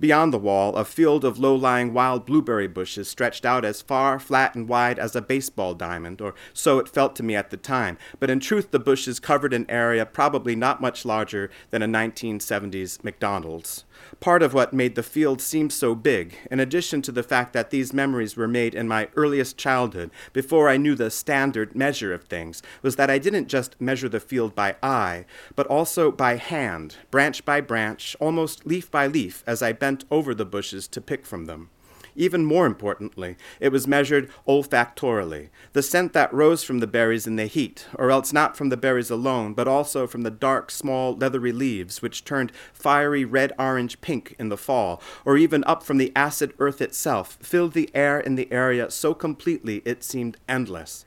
Beyond 0.00 0.32
the 0.32 0.38
wall, 0.38 0.76
a 0.76 0.84
field 0.84 1.24
of 1.24 1.38
low 1.38 1.54
lying 1.54 1.92
wild 1.92 2.26
blueberry 2.26 2.68
bushes 2.68 3.08
stretched 3.08 3.44
out 3.44 3.64
as 3.64 3.82
far, 3.82 4.18
flat, 4.18 4.54
and 4.54 4.68
wide 4.68 4.98
as 4.98 5.16
a 5.16 5.22
baseball 5.22 5.74
diamond, 5.74 6.20
or 6.20 6.34
so 6.52 6.78
it 6.78 6.88
felt 6.88 7.16
to 7.16 7.22
me 7.22 7.34
at 7.34 7.50
the 7.50 7.56
time, 7.56 7.98
but 8.20 8.30
in 8.30 8.40
truth, 8.40 8.70
the 8.70 8.78
bushes 8.78 9.20
covered 9.20 9.52
an 9.52 9.66
area 9.68 10.04
probably 10.04 10.54
not 10.54 10.80
much 10.80 11.04
larger 11.04 11.50
than 11.70 11.82
a 11.82 11.88
1970s 11.88 13.02
McDonald's. 13.02 13.84
Part 14.20 14.42
of 14.42 14.52
what 14.52 14.72
made 14.72 14.96
the 14.96 15.04
field 15.04 15.40
seem 15.40 15.70
so 15.70 15.94
big, 15.94 16.34
in 16.50 16.58
addition 16.58 17.02
to 17.02 17.12
the 17.12 17.22
fact 17.22 17.52
that 17.52 17.70
these 17.70 17.92
memories 17.92 18.36
were 18.36 18.48
made 18.48 18.74
in 18.74 18.88
my 18.88 19.08
earliest 19.14 19.56
childhood, 19.56 20.10
before 20.32 20.68
I 20.68 20.76
knew 20.76 20.96
the 20.96 21.08
standard 21.08 21.76
measure 21.76 22.12
of 22.12 22.24
things, 22.24 22.60
was 22.82 22.96
that 22.96 23.10
I 23.10 23.18
didn't 23.18 23.46
just 23.46 23.80
measure 23.80 24.08
the 24.08 24.18
field 24.18 24.56
by 24.56 24.74
eye, 24.82 25.24
but 25.54 25.68
also 25.68 26.10
by 26.10 26.34
hand, 26.34 26.96
branch 27.12 27.44
by 27.44 27.60
branch, 27.60 28.16
almost 28.18 28.66
leaf 28.66 28.90
by 28.90 29.06
leaf, 29.06 29.44
as 29.46 29.62
I 29.62 29.72
bent 29.72 30.04
over 30.10 30.34
the 30.34 30.44
bushes 30.44 30.88
to 30.88 31.00
pick 31.00 31.24
from 31.24 31.44
them. 31.44 31.70
Even 32.18 32.44
more 32.44 32.66
importantly, 32.66 33.36
it 33.60 33.70
was 33.70 33.86
measured 33.86 34.28
olfactorily, 34.44 35.50
the 35.72 35.84
scent 35.84 36.12
that 36.14 36.34
rose 36.34 36.64
from 36.64 36.80
the 36.80 36.88
berries 36.88 37.28
in 37.28 37.36
the 37.36 37.46
heat, 37.46 37.86
or 37.94 38.10
else 38.10 38.32
not 38.32 38.56
from 38.56 38.70
the 38.70 38.76
berries 38.76 39.08
alone, 39.08 39.54
but 39.54 39.68
also 39.68 40.04
from 40.08 40.22
the 40.22 40.30
dark, 40.30 40.72
small, 40.72 41.14
leathery 41.14 41.52
leaves, 41.52 42.02
which 42.02 42.24
turned 42.24 42.50
fiery 42.72 43.24
red 43.24 43.52
orange 43.56 44.00
pink 44.00 44.34
in 44.36 44.48
the 44.48 44.56
fall, 44.56 45.00
or 45.24 45.36
even 45.36 45.62
up 45.62 45.84
from 45.84 45.98
the 45.98 46.10
acid 46.16 46.52
earth 46.58 46.82
itself, 46.82 47.38
filled 47.40 47.72
the 47.72 47.88
air 47.94 48.18
in 48.18 48.34
the 48.34 48.50
area 48.50 48.90
so 48.90 49.14
completely 49.14 49.80
it 49.84 50.02
seemed 50.02 50.38
endless. 50.48 51.04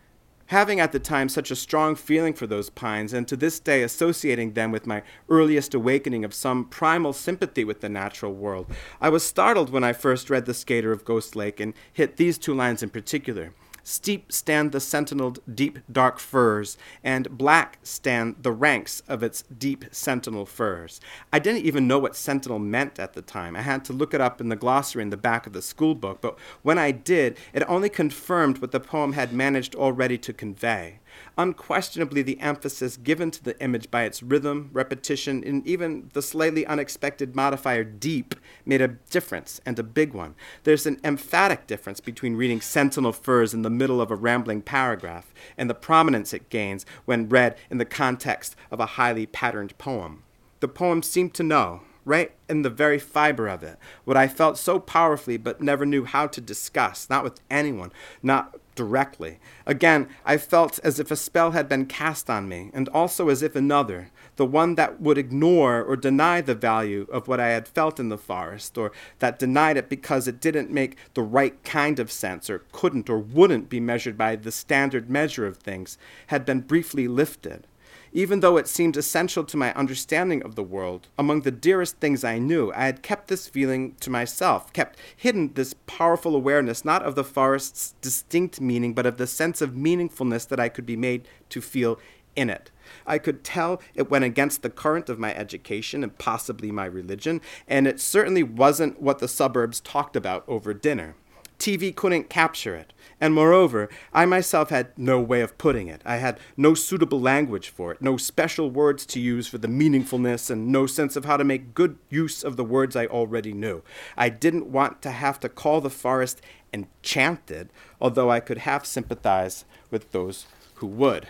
Having 0.52 0.82
at 0.82 0.92
the 0.92 1.00
time 1.00 1.30
such 1.30 1.50
a 1.50 1.56
strong 1.56 1.96
feeling 1.96 2.34
for 2.34 2.46
those 2.46 2.70
pines, 2.70 3.14
and 3.14 3.26
to 3.30 3.38
this 3.38 3.58
day 3.58 3.84
associating 3.84 4.52
them 4.52 4.70
with 4.70 4.86
my 4.86 5.02
earliest 5.30 5.74
awakening 5.74 6.26
of 6.26 6.34
some 6.34 6.66
primal 6.66 7.14
sympathy 7.14 7.64
with 7.64 7.80
the 7.80 7.88
natural 7.88 8.34
world, 8.34 8.70
I 9.00 9.08
was 9.08 9.24
startled 9.24 9.70
when 9.70 9.86
I 9.86 9.94
first 9.94 10.30
read 10.30 10.46
The 10.46 10.54
Skater 10.54 10.92
of 10.92 11.06
Ghost 11.06 11.38
Lake 11.38 11.62
and 11.62 11.74
hit 11.94 12.18
these 12.18 12.38
two 12.38 12.54
lines 12.54 12.84
in 12.84 12.90
particular. 12.90 13.54
Steep 13.84 14.32
stand 14.32 14.72
the 14.72 14.80
sentineled 14.80 15.40
deep 15.54 15.80
dark 15.92 16.20
firs, 16.20 16.78
and 17.04 17.38
black 17.38 17.80
stand 17.84 18.36
the 18.42 18.52
ranks 18.52 19.02
of 19.08 19.24
its 19.24 19.44
deep 19.44 19.86
sentinel 19.92 20.46
firs. 20.46 21.02
I 21.34 21.40
didn't 21.40 21.66
even 21.66 21.88
know 21.88 22.00
what 22.00 22.16
sentinel 22.16 22.60
meant 22.60 23.00
at 23.00 23.14
the 23.14 23.22
time. 23.22 23.56
I 23.56 23.62
had 23.62 23.84
to 23.86 23.94
look 23.94 24.14
it 24.14 24.22
up 24.22 24.40
in 24.40 24.50
the 24.50 24.56
glossary 24.56 25.02
in 25.02 25.10
the 25.10 25.18
back 25.18 25.46
of 25.46 25.54
the 25.54 25.62
school 25.62 25.96
book, 25.96 26.22
but 26.22 26.38
when 26.62 26.78
I 26.78 26.92
did, 26.92 27.38
it 27.54 27.64
only 27.68 27.90
confirmed 27.90 28.60
what 28.60 28.72
the 28.72 28.80
poem 28.80 29.14
had 29.14 29.34
managed 29.34 29.76
already 29.76 30.18
to 30.20 30.34
convey. 30.34 31.00
Unquestionably, 31.38 32.22
the 32.22 32.40
emphasis 32.40 32.98
given 32.98 33.32
to 33.32 33.44
the 33.44 33.60
image 33.62 33.90
by 33.90 34.04
its 34.04 34.22
rhythm, 34.22 34.70
repetition, 34.74 35.44
and 35.44 35.66
even 35.66 36.10
the 36.14 36.22
slightly 36.22 36.66
unexpected 36.66 37.36
modifier 37.36 37.84
deep 37.84 38.36
made 38.66 38.82
a 38.82 38.88
difference, 39.10 39.62
and 39.66 39.80
a 39.80 39.84
big 39.84 40.14
one. 40.14 40.36
There's 40.64 40.86
an 40.86 41.00
emphatic 41.04 41.68
difference 41.68 42.00
between 42.00 42.36
reading 42.36 42.62
Sentinel 42.62 43.14
Firs 43.14 43.54
in 43.54 43.62
the 43.62 43.70
middle 43.70 44.02
of 44.02 44.12
a 44.12 44.16
rambling 44.16 44.62
paragraph 44.62 45.34
and 45.58 45.70
the 45.70 45.74
prominence 45.74 46.34
it 46.34 46.50
gains 46.50 46.86
when 47.06 47.30
read 47.30 47.58
in 47.70 47.78
the 47.78 47.86
context 47.86 48.56
of 48.70 48.80
a 48.80 48.86
highly 48.86 49.26
patterned 49.26 49.78
poem. 49.78 50.24
The 50.60 50.68
poem 50.68 51.02
seemed 51.02 51.34
to 51.36 51.44
know, 51.44 51.82
right 52.06 52.32
in 52.48 52.62
the 52.62 52.70
very 52.70 53.00
fiber 53.00 53.48
of 53.48 53.64
it, 53.64 53.78
what 54.06 54.18
I 54.18 54.28
felt 54.28 54.58
so 54.58 54.80
powerfully 54.80 55.38
but 55.38 55.62
never 55.62 55.86
knew 55.86 56.06
how 56.06 56.28
to 56.28 56.42
discuss, 56.42 57.10
not 57.10 57.24
with 57.24 57.42
anyone, 57.50 57.92
not 58.22 58.56
directly. 58.82 59.40
Again, 59.68 60.08
I 60.26 60.38
felt 60.38 60.80
as 60.84 61.00
if 61.00 61.12
a 61.12 61.16
spell 61.16 61.52
had 61.52 61.70
been 61.70 61.86
cast 61.86 62.32
on 62.32 62.50
me, 62.50 62.72
and 62.74 62.90
also 62.90 63.30
as 63.30 63.44
if 63.44 63.56
another, 63.56 64.10
the 64.38 64.46
one 64.46 64.74
that 64.74 65.00
would 65.00 65.20
ignore 65.20 65.84
or 65.84 65.96
deny 65.96 66.42
the 66.42 66.56
value 66.56 67.06
of 67.12 67.28
what 67.28 67.40
I 67.40 67.50
had 67.50 67.68
felt 67.68 68.00
in 68.00 68.10
the 68.10 68.18
forest, 68.18 68.80
or 68.80 68.92
that 69.20 69.38
denied 69.38 69.78
it 69.78 69.88
because 69.88 70.28
it 70.28 70.42
didn't 70.42 70.72
make 70.72 70.98
the 71.14 71.22
right 71.22 71.64
kind 71.64 72.00
of 72.00 72.12
sense, 72.12 72.50
or 72.50 72.64
couldn't 72.72 73.08
or 73.08 73.20
wouldn't 73.20 73.70
be 73.70 73.80
measured 73.80 74.18
by 74.18 74.36
the 74.36 74.52
standard 74.52 75.12
measure 75.12 75.46
of 75.46 75.58
things, 75.58 76.00
had 76.28 76.44
been 76.44 76.62
briefly 76.62 77.08
lifted 77.08 77.68
even 78.14 78.42
though 78.42 78.58
it 78.58 78.68
seemed 78.68 78.98
essential 78.98 79.44
to 79.44 79.58
my 79.58 79.74
understanding 79.74 80.44
of 80.44 80.56
the 80.56 80.64
world, 80.64 81.08
among 81.18 81.42
the 81.42 81.52
dearest 81.52 81.98
things 81.98 82.24
I 82.24 82.40
knew, 82.40 82.72
I 82.74 82.86
had 82.86 83.04
kept 83.04 83.28
this 83.28 83.48
feeling 83.48 83.96
to 84.02 84.10
myself, 84.10 84.74
kept 84.74 85.00
hidden 85.16 85.54
this 85.54 85.76
powerful 85.88 86.36
awareness 86.36 86.84
not 86.84 87.04
of 87.04 87.16
the 87.16 87.24
forest's 87.24 87.96
distinct 88.02 88.60
meaning, 88.60 88.94
but 88.94 89.06
of 89.06 89.18
the 89.18 89.28
sense 89.28 89.62
of 89.62 89.72
meaningfulness 89.72 90.48
that 90.48 90.60
I 90.60 90.70
could 90.70 90.86
be 90.86 90.98
made 90.98 91.28
to 91.50 91.62
feel 91.62 92.00
in 92.36 92.50
it. 92.50 92.72
I 93.06 93.18
could 93.18 93.44
tell 93.44 93.82
it 93.96 94.10
went 94.10 94.26
against 94.26 94.62
the 94.62 94.70
current 94.70 95.10
of 95.10 95.20
my 95.20 95.34
education 95.34 96.04
and 96.04 96.18
possibly 96.18 96.72
my 96.72 96.86
religion, 96.86 97.42
and 97.68 97.88
it 97.88 98.00
certainly 98.00 98.44
wasn't 98.44 99.02
what 99.02 99.20
the 99.20 99.28
suburbs 99.28 99.80
talked 99.80 100.16
about 100.16 100.44
over 100.48 100.74
dinner. 100.74 101.16
TV 101.62 101.96
couldn't 101.96 102.28
capture 102.30 102.76
it. 102.76 102.92
And 103.20 103.36
moreover, 103.36 103.88
I 104.12 104.26
myself 104.26 104.72
had 104.72 104.98
no 104.98 105.22
way 105.22 105.42
of 105.42 105.60
putting 105.60 105.88
it. 105.88 106.02
I 106.04 106.18
had 106.18 106.40
no 106.58 106.74
suitable 106.74 107.22
language 107.22 107.70
for 107.70 107.92
it, 107.92 108.02
no 108.02 108.18
special 108.18 108.72
words 108.72 109.06
to 109.06 109.20
use 109.20 109.48
for 109.48 109.60
the 109.60 109.68
meaningfulness, 109.68 110.50
and 110.50 110.70
no 110.70 110.88
sense 110.88 111.16
of 111.16 111.26
how 111.26 111.38
to 111.38 111.44
make 111.44 111.76
good 111.76 112.00
use 112.10 112.44
of 112.44 112.58
the 112.58 112.64
words 112.64 112.96
I 112.96 113.06
already 113.06 113.54
knew. 113.54 113.84
I 114.18 114.30
didn't 114.30 114.72
want 114.72 115.04
to 115.04 115.12
have 115.12 115.40
to 115.42 115.50
call 115.50 115.82
the 115.82 115.92
forest 115.92 116.42
enchanted, 116.74 117.70
although 118.02 118.32
I 118.32 118.40
could 118.40 118.60
half 118.60 118.86
sympathize 118.86 119.64
with 119.92 120.12
those 120.14 120.48
who 120.76 120.88
would. 120.88 121.28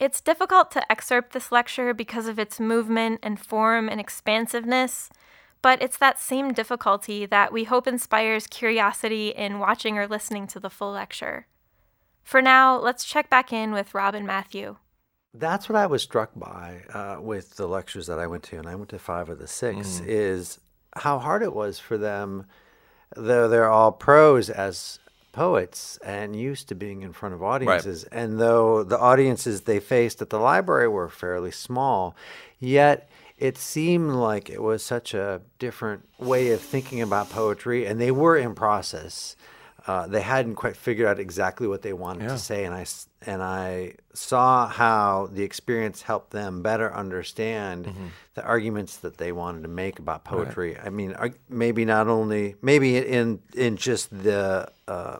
It's 0.00 0.22
difficult 0.22 0.70
to 0.72 0.90
excerpt 0.90 1.34
this 1.34 1.52
lecture 1.52 1.92
because 1.92 2.26
of 2.26 2.38
its 2.38 2.58
movement 2.58 3.20
and 3.22 3.38
form 3.38 3.88
and 3.90 4.00
expansiveness. 4.00 5.10
But 5.64 5.80
it's 5.80 5.96
that 5.96 6.20
same 6.20 6.52
difficulty 6.52 7.24
that 7.24 7.50
we 7.50 7.64
hope 7.64 7.86
inspires 7.86 8.46
curiosity 8.46 9.30
in 9.30 9.58
watching 9.58 9.96
or 9.96 10.06
listening 10.06 10.46
to 10.48 10.60
the 10.60 10.68
full 10.68 10.92
lecture. 10.92 11.46
For 12.22 12.42
now, 12.42 12.78
let's 12.78 13.02
check 13.02 13.30
back 13.30 13.50
in 13.50 13.72
with 13.72 13.94
Rob 13.94 14.14
and 14.14 14.26
Matthew. 14.26 14.76
That's 15.32 15.66
what 15.66 15.76
I 15.76 15.86
was 15.86 16.02
struck 16.02 16.32
by 16.36 16.82
uh, 16.92 17.16
with 17.18 17.56
the 17.56 17.66
lectures 17.66 18.06
that 18.08 18.18
I 18.18 18.26
went 18.26 18.42
to, 18.42 18.58
and 18.58 18.68
I 18.68 18.74
went 18.74 18.90
to 18.90 18.98
five 18.98 19.30
of 19.30 19.38
the 19.38 19.46
six, 19.46 20.00
mm. 20.00 20.06
is 20.06 20.60
how 20.96 21.18
hard 21.18 21.42
it 21.42 21.54
was 21.54 21.78
for 21.78 21.96
them, 21.96 22.44
though 23.16 23.48
they're 23.48 23.70
all 23.70 23.90
pros 23.90 24.50
as 24.50 24.98
poets 25.32 25.98
and 26.04 26.36
used 26.36 26.68
to 26.68 26.74
being 26.74 27.00
in 27.00 27.14
front 27.14 27.34
of 27.34 27.42
audiences, 27.42 28.04
right. 28.12 28.20
and 28.20 28.38
though 28.38 28.84
the 28.84 28.98
audiences 28.98 29.62
they 29.62 29.80
faced 29.80 30.20
at 30.20 30.28
the 30.28 30.38
library 30.38 30.88
were 30.88 31.08
fairly 31.08 31.50
small, 31.50 32.14
yet 32.60 33.08
it 33.38 33.58
seemed 33.58 34.12
like 34.12 34.48
it 34.48 34.62
was 34.62 34.82
such 34.82 35.14
a 35.14 35.40
different 35.58 36.08
way 36.18 36.52
of 36.52 36.60
thinking 36.60 37.02
about 37.02 37.30
poetry, 37.30 37.86
and 37.86 38.00
they 38.00 38.10
were 38.10 38.36
in 38.36 38.54
process. 38.54 39.36
Uh, 39.86 40.06
they 40.06 40.22
hadn't 40.22 40.54
quite 40.54 40.76
figured 40.76 41.06
out 41.06 41.18
exactly 41.18 41.66
what 41.66 41.82
they 41.82 41.92
wanted 41.92 42.22
yeah. 42.22 42.28
to 42.28 42.38
say, 42.38 42.64
and 42.64 42.74
I 42.74 42.86
and 43.26 43.42
I 43.42 43.94
saw 44.14 44.66
how 44.66 45.28
the 45.30 45.42
experience 45.42 46.00
helped 46.00 46.30
them 46.30 46.62
better 46.62 46.94
understand 46.94 47.86
mm-hmm. 47.86 48.06
the 48.34 48.44
arguments 48.44 48.98
that 48.98 49.18
they 49.18 49.32
wanted 49.32 49.62
to 49.62 49.68
make 49.68 49.98
about 49.98 50.24
poetry. 50.24 50.74
Right. 50.74 50.86
I 50.86 50.90
mean, 50.90 51.14
maybe 51.50 51.84
not 51.84 52.08
only 52.08 52.54
maybe 52.62 52.96
in 52.96 53.40
in 53.54 53.76
just 53.76 54.10
the 54.10 54.70
uh, 54.88 55.18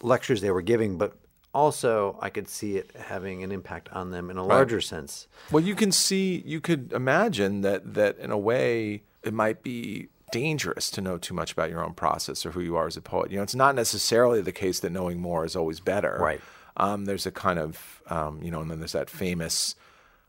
lectures 0.00 0.40
they 0.40 0.50
were 0.50 0.62
giving, 0.62 0.96
but 0.96 1.14
also 1.54 2.18
I 2.20 2.30
could 2.30 2.48
see 2.48 2.76
it 2.76 2.90
having 2.96 3.42
an 3.42 3.52
impact 3.52 3.88
on 3.92 4.10
them 4.10 4.30
in 4.30 4.36
a 4.36 4.44
larger 4.44 4.76
right. 4.76 4.84
sense. 4.84 5.28
Well, 5.50 5.62
you 5.62 5.74
can 5.74 5.92
see, 5.92 6.42
you 6.46 6.60
could 6.60 6.92
imagine 6.92 7.62
that 7.62 7.94
that 7.94 8.18
in 8.18 8.30
a 8.30 8.38
way 8.38 9.02
it 9.22 9.34
might 9.34 9.62
be 9.62 10.08
dangerous 10.30 10.90
to 10.90 11.00
know 11.00 11.18
too 11.18 11.34
much 11.34 11.52
about 11.52 11.70
your 11.70 11.82
own 11.84 11.94
process 11.94 12.44
or 12.44 12.50
who 12.52 12.60
you 12.60 12.76
are 12.76 12.86
as 12.86 12.96
a 12.96 13.00
poet. 13.00 13.30
You 13.30 13.38
know, 13.38 13.42
it's 13.42 13.54
not 13.54 13.74
necessarily 13.74 14.40
the 14.40 14.52
case 14.52 14.80
that 14.80 14.92
knowing 14.92 15.20
more 15.20 15.44
is 15.44 15.56
always 15.56 15.80
better. 15.80 16.18
Right. 16.20 16.40
Um, 16.76 17.06
there's 17.06 17.26
a 17.26 17.32
kind 17.32 17.58
of, 17.58 18.02
um, 18.08 18.40
you 18.42 18.50
know, 18.50 18.60
and 18.60 18.70
then 18.70 18.78
there's 18.78 18.92
that 18.92 19.10
famous 19.10 19.74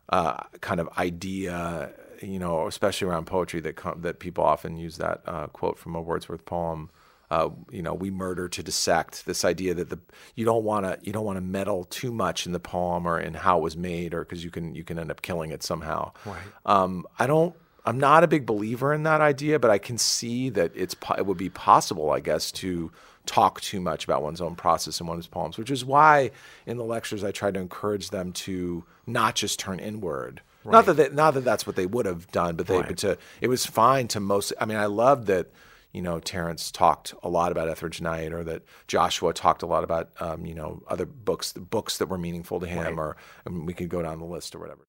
uh, 0.09 0.37
kind 0.61 0.79
of 0.79 0.89
idea, 0.97 1.91
you 2.21 2.39
know, 2.39 2.65
especially 2.65 3.07
around 3.07 3.25
poetry 3.25 3.59
that 3.61 3.75
com- 3.75 4.01
that 4.01 4.19
people 4.19 4.43
often 4.43 4.77
use 4.77 4.97
that 4.97 5.21
uh, 5.25 5.47
quote 5.47 5.77
from 5.77 5.95
a 5.95 6.01
Wordsworth 6.01 6.45
poem 6.45 6.89
uh, 7.31 7.49
you 7.71 7.81
know, 7.81 7.93
we 7.93 8.09
murder 8.09 8.49
to 8.49 8.63
dissect. 8.63 9.25
This 9.25 9.45
idea 9.45 9.73
that 9.75 9.89
the 9.89 9.99
you 10.35 10.45
don't 10.45 10.63
want 10.63 10.85
to 10.85 10.97
you 11.03 11.13
don't 11.13 11.25
want 11.25 11.37
to 11.37 11.41
meddle 11.41 11.85
too 11.85 12.11
much 12.11 12.45
in 12.45 12.53
the 12.53 12.59
poem 12.59 13.07
or 13.07 13.19
in 13.19 13.33
how 13.35 13.59
it 13.59 13.61
was 13.61 13.77
made, 13.77 14.13
or 14.13 14.23
because 14.23 14.43
you 14.43 14.49
can 14.49 14.73
you 14.73 14.83
can 14.83 14.97
end 14.97 15.11
up 15.11 15.21
killing 15.21 15.51
it 15.51 15.61
somehow. 15.61 16.11
Right. 16.25 16.37
Um, 16.65 17.05
I 17.19 17.27
don't. 17.27 17.55
I'm 17.85 17.99
not 17.99 18.23
a 18.23 18.27
big 18.27 18.45
believer 18.45 18.93
in 18.93 19.03
that 19.03 19.21
idea, 19.21 19.57
but 19.57 19.71
I 19.71 19.77
can 19.77 19.97
see 19.97 20.49
that 20.49 20.71
it's 20.75 20.95
it 21.17 21.25
would 21.25 21.37
be 21.37 21.49
possible, 21.49 22.11
I 22.11 22.19
guess, 22.19 22.51
to 22.53 22.91
talk 23.25 23.61
too 23.61 23.79
much 23.79 24.05
about 24.05 24.23
one's 24.23 24.41
own 24.41 24.55
process 24.55 24.99
in 24.99 25.05
one's 25.05 25.27
poems, 25.27 25.57
which 25.57 25.69
is 25.69 25.85
why 25.85 26.31
in 26.65 26.77
the 26.77 26.83
lectures 26.83 27.23
I 27.23 27.31
try 27.31 27.51
to 27.51 27.59
encourage 27.59 28.09
them 28.09 28.31
to 28.33 28.83
not 29.05 29.35
just 29.35 29.59
turn 29.59 29.79
inward. 29.79 30.41
Right. 30.63 30.71
Not 30.73 30.85
that 30.87 30.93
they, 30.97 31.09
not 31.09 31.35
that 31.35 31.43
that's 31.43 31.67
what 31.67 31.75
they 31.75 31.85
would 31.85 32.05
have 32.05 32.29
done, 32.31 32.55
but 32.55 32.67
they 32.67 32.77
right. 32.77 32.87
but 32.87 32.97
to 32.99 33.17
it 33.39 33.47
was 33.47 33.67
fine 33.67 34.07
to 34.09 34.19
most. 34.19 34.51
I 34.59 34.65
mean, 34.65 34.77
I 34.77 34.87
loved 34.87 35.27
that 35.27 35.47
you 35.93 36.01
know, 36.01 36.19
Terrance 36.19 36.71
talked 36.71 37.13
a 37.23 37.29
lot 37.29 37.51
about 37.51 37.67
Etheridge 37.67 38.01
Knight, 38.01 38.31
or 38.31 38.43
that 38.43 38.63
Joshua 38.87 39.33
talked 39.33 39.63
a 39.63 39.65
lot 39.65 39.83
about, 39.83 40.11
um, 40.19 40.45
you 40.45 40.53
know, 40.53 40.83
other 40.87 41.05
books, 41.05 41.51
the 41.51 41.61
books 41.61 41.97
that 41.97 42.07
were 42.07 42.17
meaningful 42.17 42.59
to 42.59 42.67
him, 42.67 42.99
right. 42.99 43.05
or 43.05 43.17
I 43.45 43.49
mean, 43.49 43.65
we 43.65 43.73
could 43.73 43.89
go 43.89 44.01
down 44.01 44.19
the 44.19 44.25
list 44.25 44.53
or 44.53 44.59
whatever. 44.59 44.85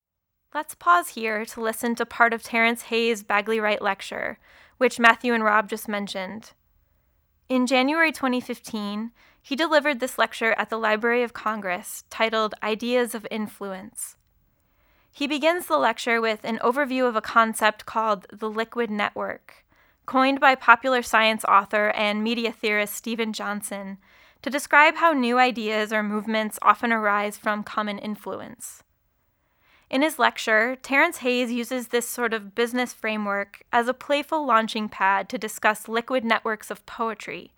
Let's 0.53 0.75
pause 0.75 1.09
here 1.09 1.45
to 1.45 1.61
listen 1.61 1.95
to 1.95 2.05
part 2.05 2.33
of 2.33 2.43
Terrance 2.43 2.83
Hayes' 2.83 3.23
Bagley 3.23 3.59
Wright 3.59 3.81
lecture, 3.81 4.37
which 4.77 4.99
Matthew 4.99 5.33
and 5.33 5.43
Rob 5.43 5.69
just 5.69 5.87
mentioned. 5.87 6.51
In 7.49 7.65
January 7.65 8.11
2015, 8.11 9.11
he 9.41 9.55
delivered 9.55 9.99
this 9.99 10.19
lecture 10.19 10.53
at 10.57 10.69
the 10.69 10.77
Library 10.77 11.23
of 11.23 11.33
Congress 11.33 12.03
titled 12.09 12.53
Ideas 12.61 13.15
of 13.15 13.25
Influence. 13.31 14.17
He 15.11 15.25
begins 15.25 15.65
the 15.65 15.77
lecture 15.77 16.21
with 16.21 16.45
an 16.45 16.59
overview 16.59 17.07
of 17.07 17.15
a 17.15 17.21
concept 17.21 17.85
called 17.85 18.27
the 18.31 18.49
liquid 18.49 18.91
network 18.91 19.60
coined 20.11 20.41
by 20.41 20.53
popular 20.53 21.01
science 21.01 21.45
author 21.45 21.87
and 21.91 22.21
media 22.21 22.51
theorist 22.51 22.93
Steven 22.93 23.31
Johnson 23.31 23.97
to 24.41 24.49
describe 24.49 24.95
how 24.95 25.13
new 25.13 25.39
ideas 25.39 25.93
or 25.93 26.03
movements 26.03 26.59
often 26.61 26.91
arise 26.91 27.37
from 27.37 27.63
common 27.63 27.97
influence. 27.97 28.83
In 29.89 30.01
his 30.01 30.19
lecture, 30.19 30.75
Terrance 30.75 31.19
Hayes 31.19 31.49
uses 31.49 31.87
this 31.87 32.09
sort 32.09 32.33
of 32.33 32.53
business 32.53 32.91
framework 32.91 33.63
as 33.71 33.87
a 33.87 33.93
playful 33.93 34.45
launching 34.45 34.89
pad 34.89 35.29
to 35.29 35.37
discuss 35.37 35.87
liquid 35.87 36.25
networks 36.25 36.69
of 36.69 36.85
poetry, 36.85 37.53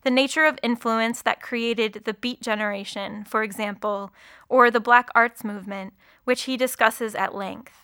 the 0.00 0.10
nature 0.10 0.46
of 0.46 0.58
influence 0.62 1.20
that 1.20 1.42
created 1.42 2.04
the 2.06 2.14
Beat 2.14 2.40
Generation, 2.40 3.22
for 3.24 3.42
example, 3.42 4.14
or 4.48 4.70
the 4.70 4.80
Black 4.80 5.10
Arts 5.14 5.44
Movement, 5.44 5.92
which 6.24 6.44
he 6.44 6.56
discusses 6.56 7.14
at 7.14 7.34
length. 7.34 7.81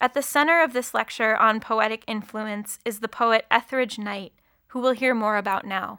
At 0.00 0.14
the 0.14 0.22
center 0.22 0.62
of 0.62 0.74
this 0.74 0.94
lecture 0.94 1.36
on 1.36 1.58
poetic 1.58 2.04
influence 2.06 2.78
is 2.84 3.00
the 3.00 3.08
poet 3.08 3.44
Etheridge 3.50 3.98
Knight, 3.98 4.32
who 4.68 4.78
we'll 4.78 4.92
hear 4.92 5.12
more 5.12 5.36
about 5.36 5.66
now. 5.66 5.98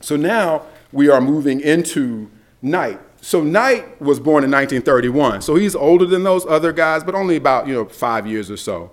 So 0.00 0.14
now 0.14 0.66
we 0.92 1.08
are 1.08 1.22
moving 1.22 1.58
into 1.60 2.30
Knight. 2.60 3.00
So 3.22 3.42
Knight 3.42 3.98
was 3.98 4.20
born 4.20 4.44
in 4.44 4.50
1931, 4.50 5.40
so 5.40 5.54
he's 5.54 5.74
older 5.74 6.04
than 6.04 6.24
those 6.24 6.44
other 6.44 6.70
guys, 6.70 7.02
but 7.02 7.14
only 7.14 7.36
about 7.36 7.66
you 7.66 7.72
know 7.72 7.86
five 7.86 8.26
years 8.26 8.50
or 8.50 8.58
so. 8.58 8.92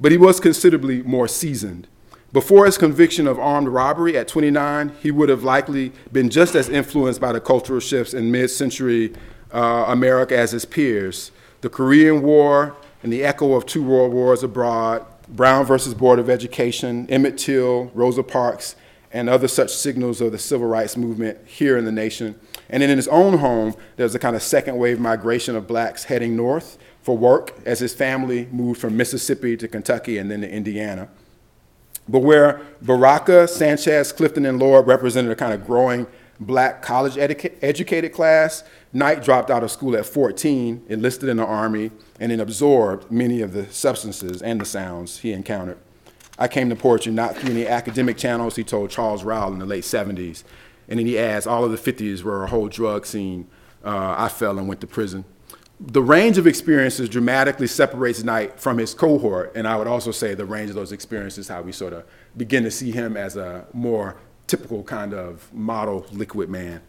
But 0.00 0.10
he 0.10 0.16
was 0.16 0.40
considerably 0.40 1.02
more 1.02 1.28
seasoned. 1.28 1.86
Before 2.32 2.64
his 2.64 2.78
conviction 2.78 3.26
of 3.26 3.38
armed 3.38 3.68
robbery 3.68 4.16
at 4.16 4.26
29, 4.26 4.92
he 5.02 5.10
would 5.10 5.28
have 5.28 5.44
likely 5.44 5.92
been 6.10 6.30
just 6.30 6.54
as 6.54 6.70
influenced 6.70 7.20
by 7.20 7.32
the 7.32 7.40
cultural 7.40 7.80
shifts 7.80 8.14
in 8.14 8.30
mid 8.30 8.48
century 8.48 9.12
uh, 9.52 9.84
America 9.86 10.34
as 10.34 10.52
his 10.52 10.64
peers. 10.64 11.30
The 11.60 11.68
Korean 11.68 12.22
War 12.22 12.74
and 13.06 13.12
the 13.12 13.22
echo 13.22 13.54
of 13.54 13.64
two 13.66 13.84
world 13.84 14.12
wars 14.12 14.42
abroad, 14.42 15.06
Brown 15.28 15.64
versus 15.64 15.94
Board 15.94 16.18
of 16.18 16.28
Education, 16.28 17.08
Emmett 17.08 17.38
Till, 17.38 17.84
Rosa 17.94 18.24
Parks, 18.24 18.74
and 19.12 19.28
other 19.28 19.46
such 19.46 19.72
signals 19.72 20.20
of 20.20 20.32
the 20.32 20.38
civil 20.40 20.66
rights 20.66 20.96
movement 20.96 21.38
here 21.46 21.78
in 21.78 21.84
the 21.84 21.92
nation. 21.92 22.34
And 22.68 22.82
then 22.82 22.90
in 22.90 22.96
his 22.96 23.06
own 23.06 23.38
home, 23.38 23.76
there's 23.94 24.16
a 24.16 24.18
kind 24.18 24.34
of 24.34 24.42
second 24.42 24.76
wave 24.78 24.98
migration 24.98 25.54
of 25.54 25.68
blacks 25.68 26.02
heading 26.02 26.34
north 26.34 26.78
for 27.00 27.16
work 27.16 27.54
as 27.64 27.78
his 27.78 27.94
family 27.94 28.48
moved 28.50 28.80
from 28.80 28.96
Mississippi 28.96 29.56
to 29.56 29.68
Kentucky 29.68 30.18
and 30.18 30.28
then 30.28 30.40
to 30.40 30.50
Indiana. 30.50 31.08
But 32.08 32.24
where 32.24 32.60
Baraka, 32.82 33.46
Sanchez, 33.46 34.10
Clifton, 34.10 34.44
and 34.44 34.58
Lorde 34.58 34.88
represented 34.88 35.30
a 35.30 35.36
kind 35.36 35.52
of 35.52 35.64
growing 35.64 36.08
black 36.40 36.82
college 36.82 37.14
educa- 37.14 37.54
educated 37.62 38.12
class, 38.12 38.64
Knight 38.92 39.22
dropped 39.22 39.50
out 39.50 39.62
of 39.62 39.70
school 39.70 39.96
at 39.96 40.06
14, 40.06 40.84
enlisted 40.88 41.28
in 41.28 41.36
the 41.36 41.44
Army, 41.44 41.90
and 42.20 42.32
then 42.32 42.40
absorbed 42.40 43.10
many 43.10 43.42
of 43.42 43.52
the 43.52 43.66
substances 43.72 44.42
and 44.42 44.60
the 44.60 44.64
sounds 44.64 45.18
he 45.18 45.32
encountered. 45.32 45.78
I 46.38 46.48
came 46.48 46.68
to 46.68 46.76
poetry 46.76 47.12
not 47.12 47.36
through 47.36 47.52
any 47.52 47.66
academic 47.66 48.16
channels, 48.16 48.56
he 48.56 48.64
told 48.64 48.90
Charles 48.90 49.24
Rowell 49.24 49.52
in 49.52 49.58
the 49.58 49.66
late 49.66 49.84
70s. 49.84 50.44
And 50.88 50.98
then 50.98 51.06
he 51.06 51.18
adds, 51.18 51.46
all 51.46 51.64
of 51.64 51.70
the 51.72 51.92
50s 51.92 52.22
were 52.22 52.44
a 52.44 52.48
whole 52.48 52.68
drug 52.68 53.06
scene. 53.06 53.48
Uh, 53.84 54.14
I 54.18 54.28
fell 54.28 54.58
and 54.58 54.68
went 54.68 54.80
to 54.82 54.86
prison. 54.86 55.24
The 55.78 56.02
range 56.02 56.38
of 56.38 56.46
experiences 56.46 57.08
dramatically 57.08 57.66
separates 57.66 58.22
Knight 58.22 58.58
from 58.58 58.78
his 58.78 58.94
cohort, 58.94 59.52
and 59.54 59.68
I 59.68 59.76
would 59.76 59.86
also 59.86 60.10
say 60.10 60.34
the 60.34 60.46
range 60.46 60.70
of 60.70 60.76
those 60.76 60.90
experiences, 60.90 61.48
how 61.48 61.60
we 61.60 61.72
sort 61.72 61.92
of 61.92 62.04
begin 62.36 62.62
to 62.64 62.70
see 62.70 62.92
him 62.92 63.16
as 63.16 63.36
a 63.36 63.66
more 63.74 64.16
typical 64.46 64.82
kind 64.82 65.12
of 65.14 65.52
model 65.52 66.06
liquid 66.12 66.48
man. 66.48 66.82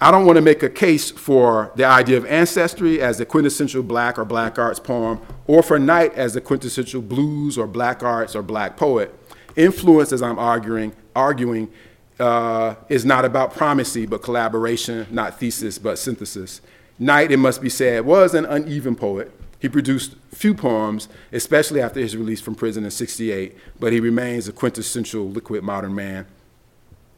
I 0.00 0.10
don't 0.10 0.26
want 0.26 0.36
to 0.36 0.42
make 0.42 0.64
a 0.64 0.68
case 0.68 1.12
for 1.12 1.70
the 1.76 1.84
idea 1.84 2.16
of 2.16 2.26
ancestry 2.26 3.00
as 3.00 3.18
the 3.18 3.24
quintessential 3.24 3.84
black 3.84 4.18
or 4.18 4.24
black 4.24 4.58
arts 4.58 4.80
poem, 4.80 5.20
or 5.46 5.62
for 5.62 5.78
Knight 5.78 6.12
as 6.14 6.34
the 6.34 6.40
quintessential 6.40 7.00
blues 7.00 7.56
or 7.56 7.68
black 7.68 8.02
arts 8.02 8.34
or 8.34 8.42
black 8.42 8.76
poet. 8.76 9.14
Influence, 9.54 10.12
as 10.12 10.20
I'm 10.20 10.40
arguing, 10.40 10.92
arguing 11.14 11.70
uh, 12.18 12.74
is 12.88 13.04
not 13.04 13.24
about 13.24 13.54
primacy, 13.54 14.06
but 14.06 14.22
collaboration, 14.22 15.06
not 15.10 15.38
thesis, 15.38 15.78
but 15.78 16.00
synthesis. 16.00 16.60
Knight, 16.98 17.30
it 17.30 17.36
must 17.36 17.60
be 17.60 17.68
said, 17.68 18.04
was 18.04 18.34
an 18.34 18.44
uneven 18.44 18.96
poet. 18.96 19.30
He 19.60 19.68
produced 19.68 20.16
few 20.34 20.54
poems, 20.54 21.08
especially 21.30 21.80
after 21.80 22.00
his 22.00 22.16
release 22.16 22.40
from 22.40 22.56
prison 22.56 22.84
in 22.84 22.90
68, 22.90 23.56
but 23.78 23.92
he 23.92 24.00
remains 24.00 24.48
a 24.48 24.52
quintessential 24.52 25.28
liquid 25.30 25.62
modern 25.62 25.94
man. 25.94 26.26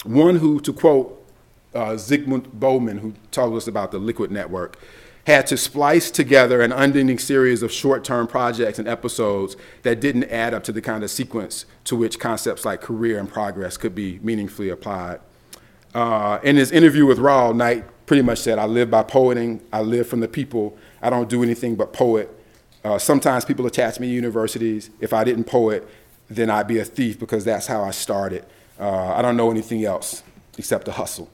One 0.04 0.36
who, 0.36 0.60
to 0.60 0.72
quote 0.72 1.20
uh, 1.74 1.94
Zygmunt 1.94 2.52
Bauman, 2.52 2.98
who 2.98 3.14
told 3.30 3.56
us 3.56 3.66
about 3.66 3.90
the 3.90 3.98
Liquid 3.98 4.30
Network, 4.30 4.78
had 5.26 5.46
to 5.46 5.56
splice 5.56 6.10
together 6.10 6.60
an 6.60 6.70
unending 6.70 7.18
series 7.18 7.62
of 7.62 7.72
short 7.72 8.04
term 8.04 8.26
projects 8.26 8.78
and 8.78 8.86
episodes 8.86 9.56
that 9.82 10.00
didn't 10.00 10.24
add 10.24 10.52
up 10.52 10.62
to 10.64 10.72
the 10.72 10.82
kind 10.82 11.02
of 11.02 11.10
sequence 11.10 11.64
to 11.84 11.96
which 11.96 12.18
concepts 12.18 12.64
like 12.64 12.82
career 12.82 13.18
and 13.18 13.32
progress 13.32 13.76
could 13.78 13.94
be 13.94 14.18
meaningfully 14.22 14.68
applied. 14.68 15.20
Uh, 15.94 16.38
in 16.42 16.56
his 16.56 16.70
interview 16.70 17.06
with 17.06 17.18
Raw, 17.18 17.52
Knight 17.52 17.84
pretty 18.06 18.22
much 18.22 18.40
said, 18.40 18.58
I 18.58 18.66
live 18.66 18.90
by 18.90 19.02
poeting, 19.02 19.62
I 19.72 19.80
live 19.80 20.06
from 20.06 20.20
the 20.20 20.28
people, 20.28 20.76
I 21.00 21.08
don't 21.08 21.30
do 21.30 21.42
anything 21.42 21.74
but 21.76 21.92
poet. 21.92 22.28
Uh, 22.84 22.98
sometimes 22.98 23.46
people 23.46 23.64
attach 23.64 23.98
me 23.98 24.08
to 24.08 24.12
universities. 24.12 24.90
If 25.00 25.14
I 25.14 25.24
didn't 25.24 25.44
poet, 25.44 25.88
then 26.28 26.50
I'd 26.50 26.66
be 26.66 26.78
a 26.78 26.84
thief 26.84 27.18
because 27.18 27.44
that's 27.44 27.66
how 27.66 27.82
I 27.82 27.92
started. 27.92 28.44
Uh, 28.78 29.14
I 29.14 29.22
don't 29.22 29.37
know 29.37 29.50
anything 29.50 29.84
else 29.84 30.22
except 30.58 30.84
to 30.87 30.92
hustle. 30.92 31.30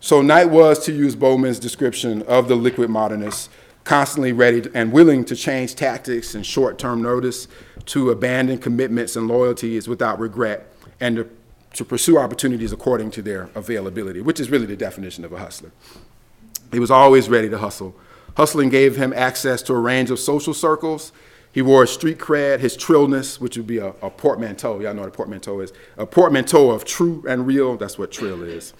So 0.00 0.20
Knight 0.20 0.50
was, 0.50 0.84
to 0.84 0.92
use 0.92 1.16
Bauman's 1.16 1.58
description 1.58 2.22
of 2.22 2.48
the 2.48 2.56
liquid 2.56 2.90
modernist, 2.90 3.50
constantly 3.84 4.32
ready 4.32 4.62
and 4.74 4.92
willing 4.92 5.24
to 5.24 5.36
change 5.36 5.74
tactics 5.74 6.34
and 6.34 6.44
short-term 6.44 7.02
notice, 7.02 7.48
to 7.86 8.10
abandon 8.10 8.58
commitments 8.58 9.16
and 9.16 9.28
loyalties 9.28 9.88
without 9.88 10.18
regret, 10.18 10.72
and 11.00 11.16
to, 11.16 11.30
to 11.74 11.84
pursue 11.84 12.18
opportunities 12.18 12.72
according 12.72 13.10
to 13.12 13.22
their 13.22 13.48
availability, 13.54 14.20
which 14.20 14.40
is 14.40 14.50
really 14.50 14.66
the 14.66 14.76
definition 14.76 15.24
of 15.24 15.32
a 15.32 15.38
hustler. 15.38 15.70
He 16.72 16.78
was 16.78 16.90
always 16.90 17.28
ready 17.28 17.48
to 17.48 17.58
hustle. 17.58 17.94
Hustling 18.36 18.68
gave 18.68 18.96
him 18.96 19.12
access 19.12 19.62
to 19.62 19.74
a 19.74 19.78
range 19.78 20.10
of 20.10 20.18
social 20.18 20.54
circles. 20.54 21.12
He 21.54 21.62
wore 21.62 21.84
a 21.84 21.86
street 21.86 22.18
cred, 22.18 22.58
his 22.58 22.76
trillness, 22.76 23.40
which 23.40 23.56
would 23.56 23.66
be 23.66 23.78
a, 23.78 23.94
a 24.02 24.10
portmanteau. 24.10 24.80
Y'all 24.80 24.92
know 24.92 25.02
what 25.02 25.08
a 25.08 25.12
portmanteau 25.12 25.60
is. 25.60 25.72
A 25.96 26.04
portmanteau 26.04 26.72
of 26.72 26.84
true 26.84 27.24
and 27.28 27.46
real. 27.46 27.76
That's 27.76 27.96
what 27.96 28.10
trill 28.10 28.42
is 28.42 28.74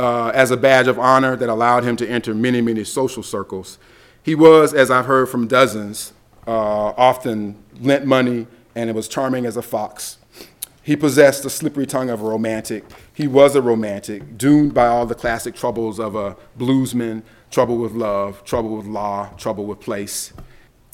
uh, 0.00 0.28
as 0.28 0.50
a 0.50 0.56
badge 0.56 0.88
of 0.88 0.98
honor 0.98 1.36
that 1.36 1.48
allowed 1.48 1.84
him 1.84 1.96
to 1.96 2.08
enter 2.08 2.34
many, 2.34 2.60
many 2.60 2.84
social 2.84 3.22
circles. 3.22 3.78
He 4.22 4.34
was, 4.34 4.72
as 4.72 4.90
I've 4.90 5.06
heard 5.06 5.28
from 5.28 5.46
dozens, 5.46 6.12
uh, 6.46 6.50
often 6.96 7.62
lent 7.80 8.06
money 8.06 8.46
and 8.74 8.88
it 8.88 8.94
was 8.94 9.08
charming 9.08 9.44
as 9.44 9.56
a 9.56 9.62
fox. 9.62 10.18
He 10.82 10.96
possessed 10.96 11.42
the 11.42 11.50
slippery 11.50 11.86
tongue 11.86 12.08
of 12.08 12.22
a 12.22 12.24
romantic. 12.24 12.84
He 13.12 13.28
was 13.28 13.54
a 13.54 13.62
romantic, 13.62 14.38
doomed 14.38 14.72
by 14.72 14.86
all 14.86 15.04
the 15.04 15.14
classic 15.14 15.54
troubles 15.54 16.00
of 16.00 16.14
a 16.14 16.36
bluesman 16.58 17.22
trouble 17.50 17.76
with 17.76 17.92
love, 17.92 18.42
trouble 18.44 18.76
with 18.76 18.86
law, 18.86 19.28
trouble 19.36 19.66
with 19.66 19.80
place. 19.80 20.32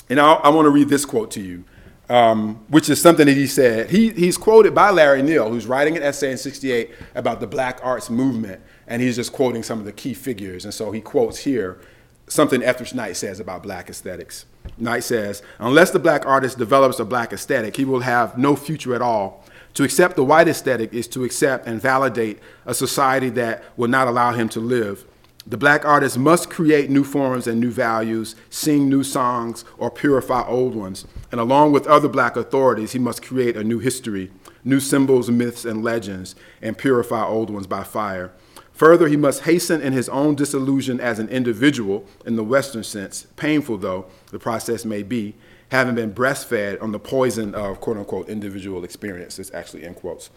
And 0.08 0.20
I, 0.20 0.34
I 0.34 0.48
want 0.50 0.66
to 0.66 0.70
read 0.70 0.88
this 0.88 1.04
quote 1.04 1.30
to 1.32 1.40
you, 1.40 1.64
um, 2.08 2.64
which 2.68 2.88
is 2.88 3.00
something 3.00 3.26
that 3.26 3.36
he 3.36 3.46
said. 3.46 3.90
He, 3.90 4.10
he's 4.10 4.36
quoted 4.36 4.74
by 4.74 4.90
Larry 4.90 5.22
Neal, 5.22 5.50
who's 5.50 5.66
writing 5.66 5.96
an 5.96 6.02
essay 6.02 6.30
in 6.30 6.38
68 6.38 6.90
about 7.14 7.40
the 7.40 7.46
black 7.46 7.80
arts 7.82 8.10
movement 8.10 8.60
and 8.86 9.02
he's 9.02 9.16
just 9.16 9.32
quoting 9.32 9.62
some 9.62 9.78
of 9.78 9.84
the 9.84 9.92
key 9.92 10.14
figures. 10.14 10.64
And 10.64 10.72
so 10.72 10.92
he 10.92 11.00
quotes 11.00 11.38
here 11.38 11.80
something 12.28 12.62
Etheridge 12.62 12.94
Knight 12.94 13.16
says 13.16 13.40
about 13.40 13.62
black 13.62 13.88
aesthetics. 13.88 14.46
Knight 14.78 15.04
says, 15.04 15.42
unless 15.58 15.90
the 15.90 15.98
black 15.98 16.26
artist 16.26 16.58
develops 16.58 16.98
a 16.98 17.04
black 17.04 17.32
aesthetic, 17.32 17.76
he 17.76 17.84
will 17.84 18.00
have 18.00 18.36
no 18.36 18.56
future 18.56 18.94
at 18.94 19.02
all. 19.02 19.44
To 19.74 19.84
accept 19.84 20.16
the 20.16 20.24
white 20.24 20.48
aesthetic 20.48 20.92
is 20.92 21.06
to 21.08 21.24
accept 21.24 21.66
and 21.66 21.80
validate 21.80 22.40
a 22.64 22.74
society 22.74 23.28
that 23.30 23.62
will 23.76 23.88
not 23.88 24.08
allow 24.08 24.32
him 24.32 24.48
to 24.50 24.60
live. 24.60 25.04
The 25.48 25.56
black 25.56 25.84
artist 25.84 26.18
must 26.18 26.50
create 26.50 26.90
new 26.90 27.04
forms 27.04 27.46
and 27.46 27.60
new 27.60 27.70
values, 27.70 28.34
sing 28.50 28.88
new 28.88 29.04
songs, 29.04 29.64
or 29.78 29.92
purify 29.92 30.44
old 30.44 30.74
ones. 30.74 31.06
And 31.30 31.40
along 31.40 31.70
with 31.70 31.86
other 31.86 32.08
black 32.08 32.34
authorities, 32.34 32.92
he 32.92 32.98
must 32.98 33.22
create 33.22 33.56
a 33.56 33.62
new 33.62 33.78
history, 33.78 34.32
new 34.64 34.80
symbols, 34.80 35.30
myths, 35.30 35.64
and 35.64 35.84
legends, 35.84 36.34
and 36.60 36.76
purify 36.76 37.24
old 37.24 37.50
ones 37.50 37.68
by 37.68 37.84
fire. 37.84 38.32
Further, 38.72 39.06
he 39.06 39.16
must 39.16 39.44
hasten 39.44 39.80
in 39.80 39.92
his 39.92 40.08
own 40.08 40.34
disillusion 40.34 41.00
as 41.00 41.20
an 41.20 41.28
individual, 41.28 42.04
in 42.26 42.34
the 42.34 42.44
Western 42.44 42.82
sense, 42.82 43.28
painful 43.36 43.78
though 43.78 44.06
the 44.32 44.40
process 44.40 44.84
may 44.84 45.04
be, 45.04 45.36
having 45.70 45.94
been 45.94 46.12
breastfed 46.12 46.82
on 46.82 46.90
the 46.90 46.98
poison 46.98 47.54
of 47.54 47.80
quote 47.80 47.96
unquote 47.96 48.28
individual 48.28 48.82
experience. 48.82 49.38
It's 49.38 49.54
actually 49.54 49.84
in 49.84 49.94
quotes. 49.94 50.28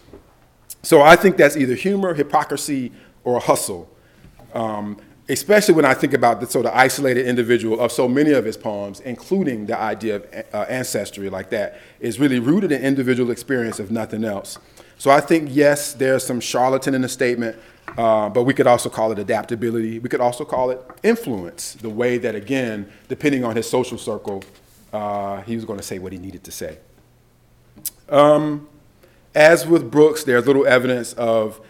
So 0.83 1.01
I 1.01 1.15
think 1.15 1.35
that's 1.35 1.57
either 1.57 1.73
humor, 1.73 2.13
hypocrisy, 2.13 2.91
or 3.23 3.39
hustle. 3.39 3.89
Um, 4.53 4.97
especially 5.29 5.75
when 5.75 5.85
I 5.85 5.93
think 5.93 6.13
about 6.13 6.41
the 6.41 6.47
sort 6.47 6.65
of 6.65 6.73
isolated 6.73 7.27
individual 7.27 7.79
of 7.79 7.91
so 7.91 8.07
many 8.07 8.31
of 8.31 8.45
his 8.45 8.57
poems, 8.57 8.99
including 9.01 9.67
the 9.67 9.77
idea 9.77 10.15
of 10.15 10.25
uh, 10.53 10.57
ancestry 10.69 11.29
like 11.29 11.51
that, 11.51 11.79
is 11.99 12.19
really 12.19 12.39
rooted 12.39 12.71
in 12.71 12.81
individual 12.81 13.29
experience, 13.29 13.79
if 13.79 13.91
nothing 13.91 14.23
else. 14.23 14.57
So 14.97 15.11
I 15.11 15.21
think, 15.21 15.49
yes, 15.51 15.93
there's 15.93 16.25
some 16.25 16.39
charlatan 16.39 16.95
in 16.95 17.01
the 17.01 17.09
statement, 17.09 17.57
uh, 17.97 18.29
but 18.29 18.43
we 18.43 18.53
could 18.53 18.67
also 18.67 18.89
call 18.89 19.11
it 19.11 19.19
adaptability. 19.19 19.99
We 19.99 20.09
could 20.09 20.19
also 20.19 20.43
call 20.45 20.71
it 20.71 20.81
influence, 21.03 21.73
the 21.73 21.89
way 21.89 22.17
that, 22.17 22.35
again, 22.35 22.91
depending 23.07 23.45
on 23.45 23.55
his 23.55 23.69
social 23.69 23.97
circle, 23.97 24.43
uh, 24.91 25.41
he 25.43 25.55
was 25.55 25.63
going 25.63 25.79
to 25.79 25.85
say 25.85 25.99
what 25.99 26.11
he 26.11 26.17
needed 26.17 26.43
to 26.43 26.51
say. 26.51 26.79
Um, 28.09 28.67
as 29.35 29.67
with 29.67 29.91
Brooks, 29.91 30.23
there's 30.23 30.47
little 30.47 30.65
evidence 30.65 31.13
of 31.13 31.61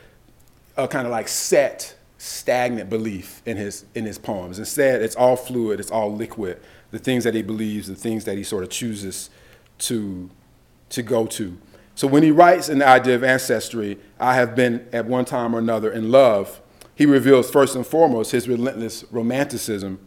a 0.77 0.87
kind 0.87 1.05
of 1.05 1.11
like 1.11 1.27
set, 1.27 1.95
stagnant 2.19 2.89
belief 2.89 3.41
in 3.45 3.55
his, 3.55 3.85
in 3.95 4.05
his 4.05 4.19
poems. 4.19 4.59
Instead, 4.59 5.01
it's 5.01 5.15
all 5.15 5.37
fluid, 5.37 5.79
it's 5.79 5.89
all 5.89 6.13
liquid. 6.13 6.59
The 6.91 6.99
things 6.99 7.23
that 7.23 7.33
he 7.33 7.41
believes, 7.41 7.87
the 7.87 7.95
things 7.95 8.25
that 8.25 8.37
he 8.37 8.43
sort 8.43 8.63
of 8.63 8.69
chooses 8.69 9.29
to, 9.79 10.29
to 10.89 11.01
go 11.01 11.25
to. 11.27 11.57
So 11.95 12.07
when 12.07 12.21
he 12.21 12.31
writes 12.31 12.67
in 12.67 12.79
the 12.79 12.87
idea 12.87 13.15
of 13.15 13.23
ancestry, 13.23 13.97
I 14.19 14.35
have 14.35 14.53
been 14.53 14.85
at 14.91 15.05
one 15.05 15.25
time 15.25 15.55
or 15.55 15.59
another 15.59 15.91
in 15.91 16.11
love, 16.11 16.61
he 16.93 17.05
reveals 17.05 17.49
first 17.49 17.75
and 17.75 17.87
foremost 17.87 18.31
his 18.33 18.49
relentless 18.49 19.05
romanticism, 19.11 19.99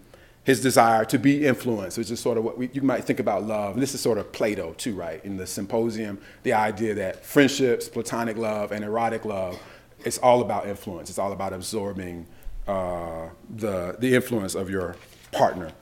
his 0.44 0.60
desire 0.60 1.06
to 1.06 1.18
be 1.18 1.46
influenced, 1.46 1.96
which 1.96 2.10
is 2.10 2.20
sort 2.20 2.36
of 2.36 2.44
what 2.44 2.58
we, 2.58 2.68
you 2.74 2.82
might 2.82 3.04
think 3.04 3.20
about 3.20 3.44
love. 3.44 3.74
And 3.74 3.82
this 3.82 3.94
is 3.94 4.02
sort 4.02 4.18
of 4.18 4.32
Plato, 4.32 4.74
too, 4.74 4.94
right? 4.94 5.24
In 5.24 5.38
the 5.38 5.46
symposium, 5.46 6.20
the 6.42 6.52
idea 6.52 6.94
that 6.94 7.24
friendships, 7.24 7.88
platonic 7.88 8.36
love, 8.36 8.72
and 8.72 8.84
erotic 8.84 9.24
love, 9.24 9.58
it's 10.04 10.18
all 10.18 10.40
about 10.40 10.66
influence. 10.66 11.08
It's 11.10 11.18
all 11.18 11.32
about 11.32 11.52
absorbing 11.52 12.26
uh, 12.66 13.28
the, 13.50 13.96
the 13.98 14.14
influence 14.14 14.54
of 14.54 14.70
your 14.70 14.96
partner. 15.32 15.72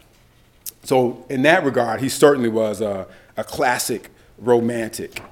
So, 0.83 1.26
in 1.28 1.42
that 1.42 1.64
regard, 1.64 2.00
he 2.00 2.09
certainly 2.09 2.48
was 2.48 2.80
a, 2.80 3.06
a 3.37 3.44
classic 3.44 4.11
romantic. 4.38 5.22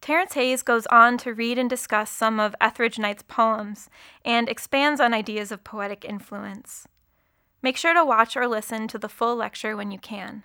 Terrance 0.00 0.32
Hayes 0.32 0.62
goes 0.62 0.86
on 0.86 1.18
to 1.18 1.34
read 1.34 1.58
and 1.58 1.70
discuss 1.70 2.10
some 2.10 2.40
of 2.40 2.56
Etheridge 2.60 2.98
Knight's 2.98 3.22
poems 3.22 3.88
and 4.24 4.48
expands 4.48 5.00
on 5.00 5.14
ideas 5.14 5.52
of 5.52 5.62
poetic 5.62 6.04
influence. 6.04 6.88
Make 7.62 7.76
sure 7.76 7.94
to 7.94 8.04
watch 8.04 8.36
or 8.36 8.48
listen 8.48 8.88
to 8.88 8.98
the 8.98 9.08
full 9.08 9.36
lecture 9.36 9.76
when 9.76 9.90
you 9.90 9.98
can. 9.98 10.42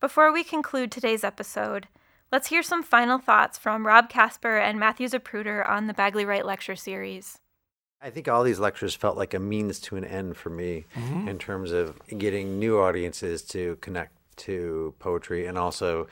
Before 0.00 0.30
we 0.30 0.44
conclude 0.44 0.92
today's 0.92 1.24
episode, 1.24 1.88
let's 2.34 2.48
hear 2.48 2.64
some 2.64 2.82
final 2.82 3.16
thoughts 3.16 3.56
from 3.56 3.86
Rob 3.86 4.08
Casper 4.08 4.56
and 4.58 4.76
Matthew 4.76 5.06
Zapruder 5.06 5.64
on 5.68 5.86
the 5.86 5.94
Bagley 5.94 6.24
Wright 6.24 6.44
Lecture 6.44 6.74
Series. 6.74 7.38
I 8.02 8.10
think 8.10 8.26
all 8.26 8.42
these 8.42 8.58
lectures 8.58 8.92
felt 8.92 9.16
like 9.16 9.34
a 9.34 9.38
means 9.38 9.78
to 9.82 9.94
an 9.94 10.04
end 10.04 10.36
for 10.36 10.50
me 10.50 10.84
mm-hmm. 10.96 11.28
in 11.28 11.38
terms 11.38 11.70
of 11.70 11.96
getting 12.18 12.58
new 12.58 12.80
audiences 12.80 13.42
to 13.42 13.76
connect 13.76 14.16
to 14.38 14.94
poetry 14.98 15.46
and 15.46 15.56
also 15.56 16.08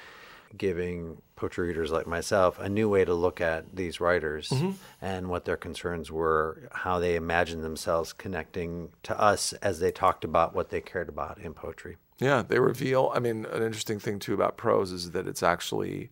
giving 0.57 1.21
poetry 1.35 1.67
readers 1.67 1.91
like 1.91 2.07
myself 2.07 2.57
a 2.61 2.69
new 2.69 2.89
way 2.89 3.05
to 3.05 3.15
look 3.15 3.41
at 3.41 3.75
these 3.75 4.01
writers 4.01 4.49
mm-hmm. 4.51 4.71
and 5.01 5.29
what 5.29 5.45
their 5.45 5.57
concerns 5.57 6.13
were, 6.13 6.69
how 6.71 7.01
they 7.01 7.17
imagined 7.17 7.65
themselves 7.65 8.13
connecting 8.13 8.91
to 9.03 9.21
us 9.21 9.55
as 9.55 9.81
they 9.81 9.91
talked 9.91 10.23
about 10.23 10.55
what 10.55 10.71
they 10.71 10.81
cared 10.81 11.09
about 11.09 11.39
in 11.39 11.53
poetry. 11.53 11.97
Yeah, 12.23 12.43
they 12.47 12.61
reveal. 12.61 13.11
I 13.15 13.19
mean, 13.19 13.47
an 13.47 13.63
interesting 13.65 13.99
thing 13.99 14.21
too 14.21 14.33
about 14.33 14.57
prose 14.57 14.93
is 14.93 15.11
that 15.11 15.27
it's 15.27 15.43
actually 15.43 16.11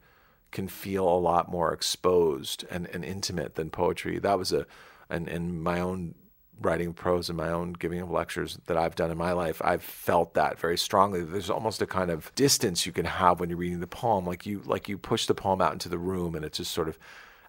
can 0.50 0.66
feel 0.66 1.08
a 1.08 1.20
lot 1.20 1.48
more 1.48 1.72
exposed 1.72 2.64
and, 2.68 2.88
and 2.88 3.04
intimate 3.04 3.54
than 3.54 3.70
poetry. 3.70 4.18
That 4.18 4.36
was 4.36 4.52
a, 4.52 4.66
and 5.08 5.28
in 5.28 5.62
my 5.62 5.78
own 5.78 6.16
writing 6.60 6.92
prose 6.92 7.30
and 7.30 7.36
my 7.36 7.48
own 7.48 7.74
giving 7.74 8.00
of 8.00 8.10
lectures 8.10 8.58
that 8.66 8.76
I've 8.76 8.96
done 8.96 9.12
in 9.12 9.16
my 9.16 9.30
life, 9.30 9.62
I've 9.64 9.84
felt 9.84 10.34
that 10.34 10.58
very 10.58 10.76
strongly. 10.76 11.22
There's 11.22 11.48
almost 11.48 11.80
a 11.80 11.86
kind 11.86 12.10
of 12.10 12.34
distance 12.34 12.86
you 12.86 12.92
can 12.92 13.06
have 13.06 13.38
when 13.38 13.48
you're 13.48 13.58
reading 13.58 13.78
the 13.78 13.86
poem, 13.86 14.26
like 14.26 14.44
you 14.44 14.62
like 14.64 14.88
you 14.88 14.98
push 14.98 15.26
the 15.26 15.34
poem 15.34 15.60
out 15.60 15.72
into 15.72 15.88
the 15.88 15.98
room, 15.98 16.34
and 16.34 16.44
it's 16.44 16.58
just 16.58 16.72
sort 16.72 16.88
of 16.88 16.98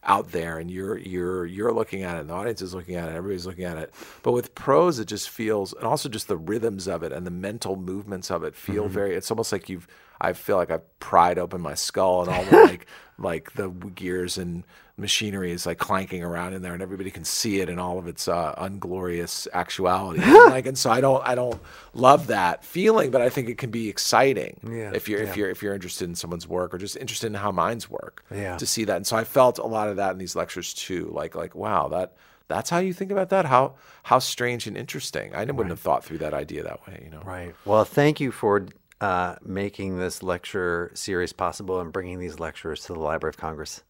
out 0.04 0.32
there, 0.32 0.58
and 0.58 0.70
you're 0.72 0.98
you're 0.98 1.46
you're 1.46 1.72
looking 1.72 2.04
at 2.04 2.18
it, 2.18 2.22
and 2.22 2.30
the 2.30 2.34
audience 2.34 2.62
is 2.62 2.74
looking 2.74 2.96
at 2.96 3.10
it, 3.10 3.16
everybody's 3.16 3.46
looking 3.46 3.66
at 3.66 3.78
it. 3.78 3.94
But 4.24 4.32
with 4.32 4.56
prose, 4.56 5.00
it 5.00 5.06
just 5.06 5.30
feels, 5.30 5.74
and 5.74 5.86
also 5.86 6.10
just 6.10 6.28
the 6.28 6.38
rhythms 6.38 6.88
of 6.88 7.04
it 7.04 7.12
and 7.12 7.26
the 7.26 7.32
mental 7.32 7.76
movements 7.76 8.32
of 8.32 8.44
it 8.44 8.56
feel 8.56 8.86
mm-hmm. 8.86 8.94
very. 8.94 9.16
It's 9.16 9.32
almost 9.32 9.52
like 9.52 9.70
you've. 9.70 9.88
I 10.22 10.34
feel 10.34 10.58
like 10.58 10.72
I've 10.72 11.00
pried 11.00 11.38
open 11.38 11.62
my 11.62 11.74
skull 11.74 12.22
and 12.24 12.32
all 12.32 12.44
the 12.46 12.58
like 12.66 12.88
like 13.18 13.54
the 13.54 13.70
gears 13.70 14.38
and 14.38 14.64
machinery 14.98 15.52
is 15.52 15.66
like 15.66 15.80
clanking 15.80 16.24
around 16.24 16.54
in 16.54 16.62
there 16.62 16.74
and 16.74 16.82
everybody 16.82 17.10
can 17.10 17.24
see 17.24 17.60
it 17.60 17.70
in 17.70 17.80
all 17.80 17.98
of 17.98 18.08
its 18.08 18.28
uh, 18.28 18.54
unglorious 18.58 19.48
actuality. 19.52 20.22
And 20.22 20.34
like 20.52 20.66
and 20.66 20.78
so 20.78 20.92
i 20.92 21.02
don't 21.02 21.28
i 21.28 21.34
don't 21.34 21.60
love 21.94 22.28
that 22.28 22.64
feeling 22.64 23.10
but 23.10 23.22
i 23.22 23.30
think 23.30 23.50
it 23.50 23.58
can 23.58 23.72
be 23.72 23.90
exciting 23.90 24.60
yeah, 24.64 24.92
if 24.94 25.10
you're 25.10 25.24
yeah. 25.24 25.30
if 25.30 25.38
you're 25.38 25.50
if 25.50 25.64
you're 25.64 25.74
interested 25.74 26.08
in 26.08 26.16
someone's 26.16 26.48
work 26.48 26.74
or 26.74 26.78
just 26.78 26.96
interested 26.98 27.28
in 27.28 27.34
how 27.34 27.52
minds 27.52 27.90
work 27.90 28.24
yeah. 28.32 28.58
to 28.58 28.66
see 28.66 28.84
that. 28.86 28.98
And 28.98 29.08
so 29.08 29.18
i 29.18 29.24
felt 29.24 29.58
a 29.58 29.66
lot 29.66 29.90
of 29.90 29.98
that 29.98 30.12
in 30.12 30.18
these 30.18 30.36
lectures 30.36 30.74
too 30.74 31.10
like 31.14 31.36
like 31.36 31.56
wow 31.56 31.88
that 31.90 32.14
that's 32.48 32.70
how 32.70 32.80
you 32.80 32.92
think 32.92 33.12
about 33.12 33.30
that? 33.30 33.46
How 33.46 33.76
how 34.04 34.20
strange 34.20 34.68
and 34.68 34.76
interesting. 34.76 35.34
I 35.34 35.46
wouldn't 35.46 35.70
have 35.70 35.80
thought 35.80 36.04
through 36.04 36.18
that 36.18 36.34
idea 36.34 36.64
that 36.64 36.86
way 36.86 37.02
you 37.04 37.10
know? 37.10 37.22
Right. 37.24 37.56
Well 37.66 37.86
thank 37.86 38.20
you 38.20 38.32
for 38.32 38.66
uh, 39.02 39.36
making 39.44 39.98
this 39.98 40.24
lecture 40.24 40.92
series 40.94 41.34
possible 41.34 41.82
and 41.82 41.92
bringing 41.92 42.20
these 42.20 42.40
lectures 42.40 42.86
to 42.86 42.94
the 42.94 43.00
library 43.00 43.32
of 43.32 43.38
congress 43.38 43.84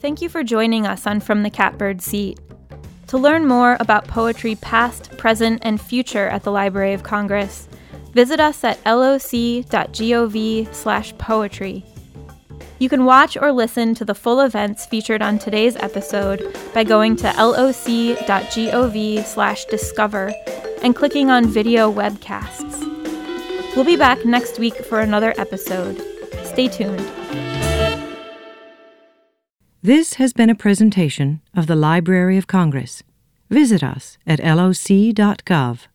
Thank 0.00 0.22
you 0.22 0.28
for 0.28 0.44
joining 0.44 0.86
us 0.86 1.08
on 1.08 1.18
From 1.18 1.42
the 1.42 1.50
Catbird 1.50 2.00
Seat. 2.00 2.38
To 3.08 3.18
learn 3.18 3.46
more 3.46 3.76
about 3.80 4.06
poetry 4.06 4.54
past, 4.54 5.18
present, 5.18 5.58
and 5.62 5.80
future 5.80 6.28
at 6.28 6.44
the 6.44 6.52
Library 6.52 6.92
of 6.92 7.02
Congress, 7.02 7.66
visit 8.12 8.38
us 8.38 8.62
at 8.62 8.78
loc.gov/poetry. 8.86 11.84
You 12.78 12.88
can 12.88 13.04
watch 13.04 13.36
or 13.36 13.50
listen 13.50 13.96
to 13.96 14.04
the 14.04 14.14
full 14.14 14.40
events 14.40 14.86
featured 14.86 15.20
on 15.20 15.40
today's 15.40 15.74
episode 15.76 16.56
by 16.72 16.84
going 16.84 17.16
to 17.16 17.34
loc.gov/discover 17.36 20.32
and 20.80 20.94
clicking 20.94 21.28
on 21.28 21.46
video 21.46 21.92
webcasts. 21.92 22.97
We'll 23.78 23.86
be 23.86 23.94
back 23.94 24.24
next 24.24 24.58
week 24.58 24.74
for 24.74 24.98
another 24.98 25.32
episode. 25.38 26.02
Stay 26.42 26.66
tuned. 26.66 26.98
This 29.82 30.14
has 30.14 30.32
been 30.32 30.50
a 30.50 30.56
presentation 30.56 31.42
of 31.54 31.68
the 31.68 31.76
Library 31.76 32.36
of 32.36 32.48
Congress. 32.48 33.04
Visit 33.50 33.84
us 33.84 34.18
at 34.26 34.40
loc.gov. 34.40 35.86